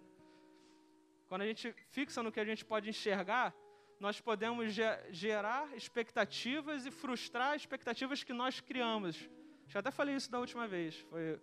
Quando 1.28 1.42
a 1.42 1.46
gente 1.46 1.74
fixa 1.90 2.22
no 2.22 2.30
que 2.30 2.38
a 2.38 2.44
gente 2.44 2.64
pode 2.64 2.88
enxergar, 2.88 3.54
nós 3.98 4.20
podemos 4.20 4.72
gerar 5.10 5.74
expectativas 5.76 6.86
e 6.86 6.90
frustrar 6.90 7.56
expectativas 7.56 8.22
que 8.22 8.32
nós 8.32 8.60
criamos. 8.60 9.28
Já 9.68 9.80
até 9.80 9.90
falei 9.90 10.14
isso 10.14 10.30
da 10.30 10.38
última 10.38 10.68
vez. 10.68 11.00
Foi 11.10 11.40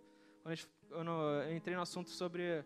quando 0.88 1.10
eu 1.10 1.54
entrei 1.54 1.74
no 1.74 1.82
assunto 1.82 2.10
sobre 2.10 2.64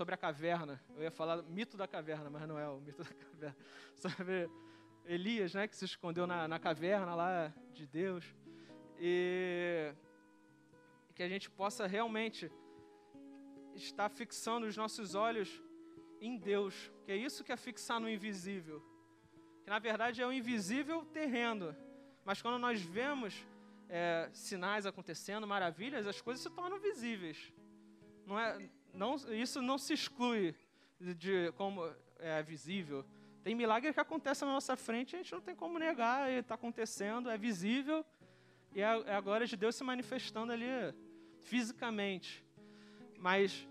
sobre 0.00 0.14
a 0.14 0.16
caverna. 0.16 0.80
Eu 0.96 1.02
ia 1.02 1.10
falar 1.10 1.42
mito 1.42 1.76
da 1.76 1.86
caverna, 1.86 2.30
mas 2.30 2.48
não 2.48 2.58
é 2.58 2.66
o 2.66 2.80
mito 2.80 3.04
da 3.04 3.12
caverna. 3.12 3.56
Sobre 3.94 4.50
Elias, 5.04 5.52
né, 5.52 5.68
que 5.68 5.76
se 5.76 5.84
escondeu 5.84 6.26
na, 6.26 6.48
na 6.48 6.58
caverna 6.58 7.14
lá 7.14 7.52
de 7.74 7.86
Deus. 7.86 8.24
E 8.98 9.92
que 11.14 11.22
a 11.22 11.28
gente 11.28 11.50
possa 11.50 11.86
realmente 11.86 12.50
estar 13.74 14.08
fixando 14.08 14.66
os 14.66 14.74
nossos 14.74 15.14
olhos 15.14 15.62
em 16.18 16.38
Deus, 16.38 16.90
que 17.04 17.12
é 17.12 17.16
isso 17.16 17.44
que 17.44 17.52
é 17.52 17.58
fixar 17.58 18.00
no 18.00 18.08
invisível. 18.08 18.82
Que 19.62 19.68
na 19.68 19.78
verdade 19.78 20.22
é 20.22 20.26
o 20.26 20.32
invisível 20.32 21.04
terreno, 21.12 21.76
mas 22.24 22.40
quando 22.40 22.58
nós 22.58 22.80
vemos 22.80 23.46
é, 23.86 24.30
sinais 24.32 24.86
acontecendo, 24.86 25.46
maravilhas, 25.46 26.06
as 26.06 26.22
coisas 26.22 26.42
se 26.42 26.48
tornam 26.48 26.78
visíveis. 26.78 27.52
Não 28.26 28.38
é, 28.38 28.70
não, 28.92 29.16
isso 29.32 29.62
não 29.62 29.78
se 29.78 29.92
exclui 29.92 30.54
de 31.00 31.52
como 31.52 31.90
é 32.18 32.42
visível. 32.42 33.04
Tem 33.42 33.54
milagre 33.54 33.92
que 33.92 34.00
acontece 34.00 34.44
na 34.44 34.52
nossa 34.52 34.76
frente, 34.76 35.16
a 35.16 35.18
gente 35.18 35.32
não 35.32 35.40
tem 35.40 35.54
como 35.54 35.78
negar, 35.78 36.30
está 36.30 36.54
acontecendo, 36.54 37.30
é 37.30 37.38
visível, 37.38 38.04
e 38.74 38.80
é, 38.80 38.84
é 39.06 39.14
a 39.14 39.20
glória 39.20 39.46
de 39.46 39.56
Deus 39.56 39.74
se 39.74 39.82
manifestando 39.82 40.52
ali 40.52 40.66
fisicamente. 41.38 42.44
Mas 43.18 43.66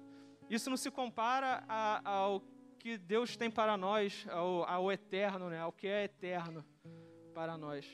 isso 0.49 0.69
não 0.69 0.77
se 0.77 0.89
compara 0.89 1.63
a, 1.67 2.09
ao 2.09 2.41
que 2.79 2.97
Deus 2.97 3.37
tem 3.37 3.51
para 3.51 3.77
nós, 3.77 4.25
ao, 4.29 4.63
ao 4.63 4.91
eterno, 4.91 5.49
né? 5.49 5.59
ao 5.59 5.71
que 5.71 5.87
é 5.87 6.05
eterno 6.05 6.65
para 7.33 7.57
nós. 7.57 7.85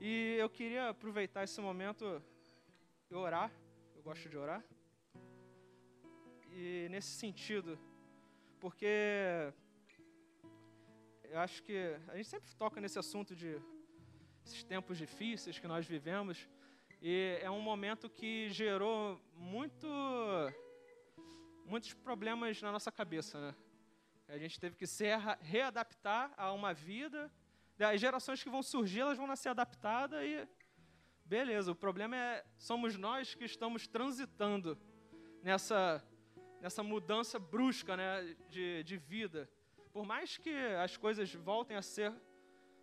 E 0.00 0.36
eu 0.38 0.48
queria 0.48 0.90
aproveitar 0.90 1.42
esse 1.42 1.60
momento 1.60 2.22
e 3.10 3.14
orar. 3.14 3.50
Eu 3.94 4.02
gosto 4.02 4.28
de 4.28 4.36
orar 4.36 4.62
e 6.58 6.88
nesse 6.88 7.10
sentido, 7.10 7.78
porque 8.58 9.52
eu 11.24 11.38
acho 11.38 11.62
que 11.62 11.76
a 12.08 12.16
gente 12.16 12.30
sempre 12.30 12.54
toca 12.54 12.80
nesse 12.80 12.98
assunto 12.98 13.36
de 13.36 13.60
esses 14.42 14.64
tempos 14.64 14.96
difíceis 14.96 15.58
que 15.58 15.68
nós 15.68 15.84
vivemos 15.86 16.48
e 17.02 17.38
é 17.42 17.50
um 17.50 17.60
momento 17.60 18.08
que 18.08 18.48
gerou 18.48 19.20
muito 19.34 19.86
muitos 21.66 21.92
problemas 21.92 22.62
na 22.62 22.72
nossa 22.72 22.90
cabeça, 22.90 23.38
né? 23.38 23.54
A 24.26 24.38
gente 24.38 24.58
teve 24.58 24.76
que 24.76 24.86
se 24.86 25.04
readaptar 25.42 26.32
a 26.38 26.52
uma 26.52 26.72
vida. 26.72 27.30
As 27.78 28.00
gerações 28.00 28.42
que 28.42 28.48
vão 28.48 28.62
surgir, 28.62 29.00
elas 29.00 29.18
vão 29.18 29.26
nascer 29.26 29.50
adaptadas 29.50 30.24
e 30.24 30.48
beleza. 31.22 31.70
O 31.70 31.74
problema 31.74 32.16
é 32.16 32.46
somos 32.56 32.96
nós 32.96 33.34
que 33.34 33.44
estamos 33.44 33.86
transitando 33.86 34.78
nessa 35.42 36.02
nessa 36.60 36.82
mudança 36.82 37.38
brusca 37.38 37.96
né, 37.96 38.36
de, 38.48 38.82
de 38.82 38.96
vida. 38.96 39.48
Por 39.92 40.04
mais 40.04 40.36
que 40.36 40.50
as 40.82 40.96
coisas 40.96 41.32
voltem 41.34 41.76
a 41.76 41.82
ser 41.82 42.12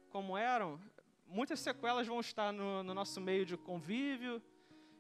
como 0.09 0.37
eram, 0.37 0.79
muitas 1.25 1.59
sequelas 1.59 2.07
vão 2.07 2.19
estar 2.19 2.51
no, 2.51 2.83
no 2.83 2.93
nosso 2.93 3.19
meio 3.19 3.45
de 3.45 3.57
convívio 3.57 4.41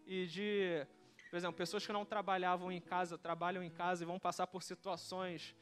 e 0.05 0.25
de 0.25 0.85
Por 1.29 1.37
exemplo, 1.37 1.55
pessoas 1.55 1.85
que 1.85 1.93
não 1.93 2.05
trabalhavam 2.05 2.71
em 2.71 2.81
casa, 2.81 3.17
trabalham 3.17 3.63
em 3.63 3.69
casa 3.69 4.03
e 4.03 4.07
vão 4.07 4.19
passar 4.19 4.47
por 4.47 4.63
situações 4.63 5.55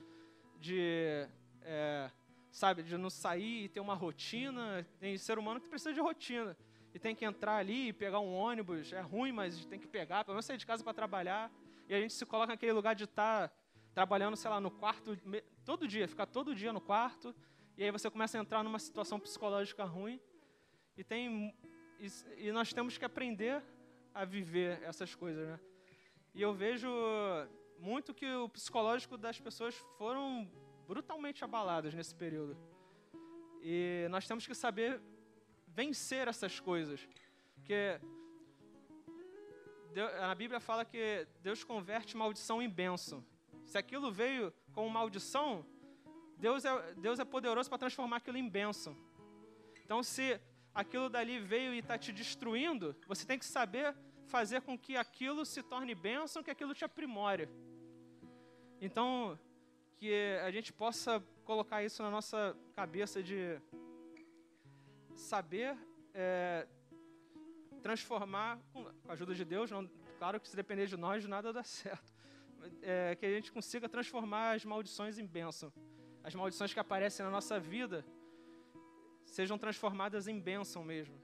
de, 0.60 1.28
é, 1.62 2.10
sabe, 2.52 2.84
de 2.84 2.97
não 2.97 3.10
sair 3.10 3.65
e 3.65 3.69
ter 3.69 3.80
uma 3.80 3.95
rotina. 3.95 4.86
Tem 5.00 5.17
ser 5.17 5.38
humano 5.38 5.60
que 5.60 5.69
precisa 5.69 5.93
de 5.93 6.00
rotina 6.00 6.56
e 6.93 7.00
tem 7.00 7.15
que 7.15 7.26
entrar 7.26 7.58
ali 7.58 7.89
e 7.89 7.93
pegar 7.93 8.19
um 8.19 8.34
ônibus. 8.34 8.91
É 8.91 9.02
ruim, 9.02 9.32
mas 9.32 9.65
tem 9.65 9.80
que 9.80 9.88
pegar, 9.88 10.24
pelo 10.24 10.36
menos 10.36 10.45
sair 10.45 10.58
de 10.58 10.65
casa 10.65 10.84
para 10.84 10.93
trabalhar. 10.93 11.52
E 11.91 11.93
a 11.93 11.99
gente 11.99 12.13
se 12.13 12.25
coloca 12.25 12.54
naquele 12.54 12.71
lugar 12.71 12.95
de 12.95 13.04
estar 13.04 13.49
tá 13.49 13.56
trabalhando, 13.93 14.38
sei 14.38 14.49
lá, 14.49 14.62
no 14.62 14.71
quarto, 14.71 15.19
todo 15.65 15.86
dia, 15.86 16.08
ficar 16.08 16.25
todo 16.25 16.56
dia 16.56 16.71
no 16.71 16.80
quarto. 16.80 17.36
E 17.77 17.84
aí 17.84 17.91
você 17.91 18.10
começa 18.10 18.38
a 18.38 18.41
entrar 18.41 18.63
numa 18.63 18.80
situação 18.80 19.19
psicológica 19.19 19.84
ruim. 19.84 20.17
E 20.95 21.04
tem 21.04 21.54
e, 21.99 22.47
e 22.47 22.51
nós 22.54 22.71
temos 22.71 22.97
que 22.97 23.04
aprender 23.04 23.62
a 24.13 24.23
viver 24.23 24.82
essas 24.84 25.13
coisas, 25.13 25.45
né? 25.45 25.60
E 26.34 26.41
eu 26.41 26.54
vejo 26.54 26.88
muito 27.77 28.13
que 28.13 28.36
o 28.36 28.47
psicológico 28.47 29.17
das 29.17 29.41
pessoas 29.41 29.75
foram 29.97 30.49
brutalmente 30.88 31.43
abaladas 31.43 31.93
nesse 31.93 32.15
período. 32.15 32.58
E 33.62 34.08
nós 34.10 34.25
temos 34.25 34.47
que 34.47 34.56
saber 34.56 35.01
vencer 35.67 36.30
essas 36.30 36.58
coisas. 36.58 37.06
Porque 37.54 37.99
Deus, 39.93 40.12
a 40.15 40.34
Bíblia 40.34 40.60
fala 40.60 40.84
que 40.86 41.27
Deus 41.41 41.63
converte 41.63 42.15
maldição 42.15 42.62
em 42.62 42.69
bênção. 42.69 43.23
Se 43.65 43.77
aquilo 43.77 44.12
veio 44.12 44.54
com 44.73 44.88
maldição, 44.89 45.65
Deus 46.38 46.65
é, 46.65 46.93
Deus 46.93 47.19
é 47.19 47.25
poderoso 47.25 47.69
para 47.69 47.77
transformar 47.77 48.17
aquilo 48.17 48.38
em 48.38 48.47
bênção. 48.47 48.95
Então, 49.84 50.01
se 50.01 50.39
aquilo 50.73 51.10
dali 51.10 51.39
veio 51.39 51.73
e 51.73 51.80
está 51.80 51.97
te 51.97 52.12
destruindo, 52.12 52.95
você 53.08 53.25
tem 53.25 53.38
que 53.38 53.45
saber 53.45 53.95
fazer 54.27 54.62
com 54.62 54.77
que 54.77 54.95
aquilo 54.95 55.45
se 55.45 55.62
torne 55.62 55.93
bênção, 55.93 56.41
que 56.41 56.51
aquilo 56.51 56.73
te 56.73 56.86
aprimore. 56.86 57.49
Então, 58.80 59.38
que 59.97 60.39
a 60.43 60.49
gente 60.49 60.71
possa 60.71 61.21
colocar 61.43 61.84
isso 61.84 62.01
na 62.01 62.10
nossa 62.10 62.58
cabeça 62.73 63.21
de 63.21 63.62
saber 65.15 65.77
é, 66.13 66.67
transformar, 67.82 68.60
com 68.72 68.88
a 69.08 69.13
ajuda 69.13 69.34
de 69.34 69.44
Deus, 69.44 69.70
não, 69.72 69.89
claro 70.17 70.39
que 70.39 70.48
se 70.48 70.56
depender 70.56 70.86
de 70.88 70.98
nós, 70.98 71.26
nada 71.26 71.52
dá 71.52 71.63
certo. 71.65 72.13
É, 72.82 73.15
que 73.15 73.26
a 73.26 73.30
gente 73.30 73.52
consiga 73.52 73.89
transformar 73.89 74.56
as 74.56 74.63
maldições 74.63 75.17
em 75.17 75.26
bênção. 75.26 75.74
As 76.24 76.36
maldições 76.36 76.72
que 76.74 76.80
aparecem 76.80 77.26
na 77.26 77.32
nossa 77.32 77.60
vida 77.60 78.06
sejam 79.26 79.58
transformadas 79.58 80.28
em 80.28 80.39
bênção 80.39 80.84
mesmo. 80.84 81.20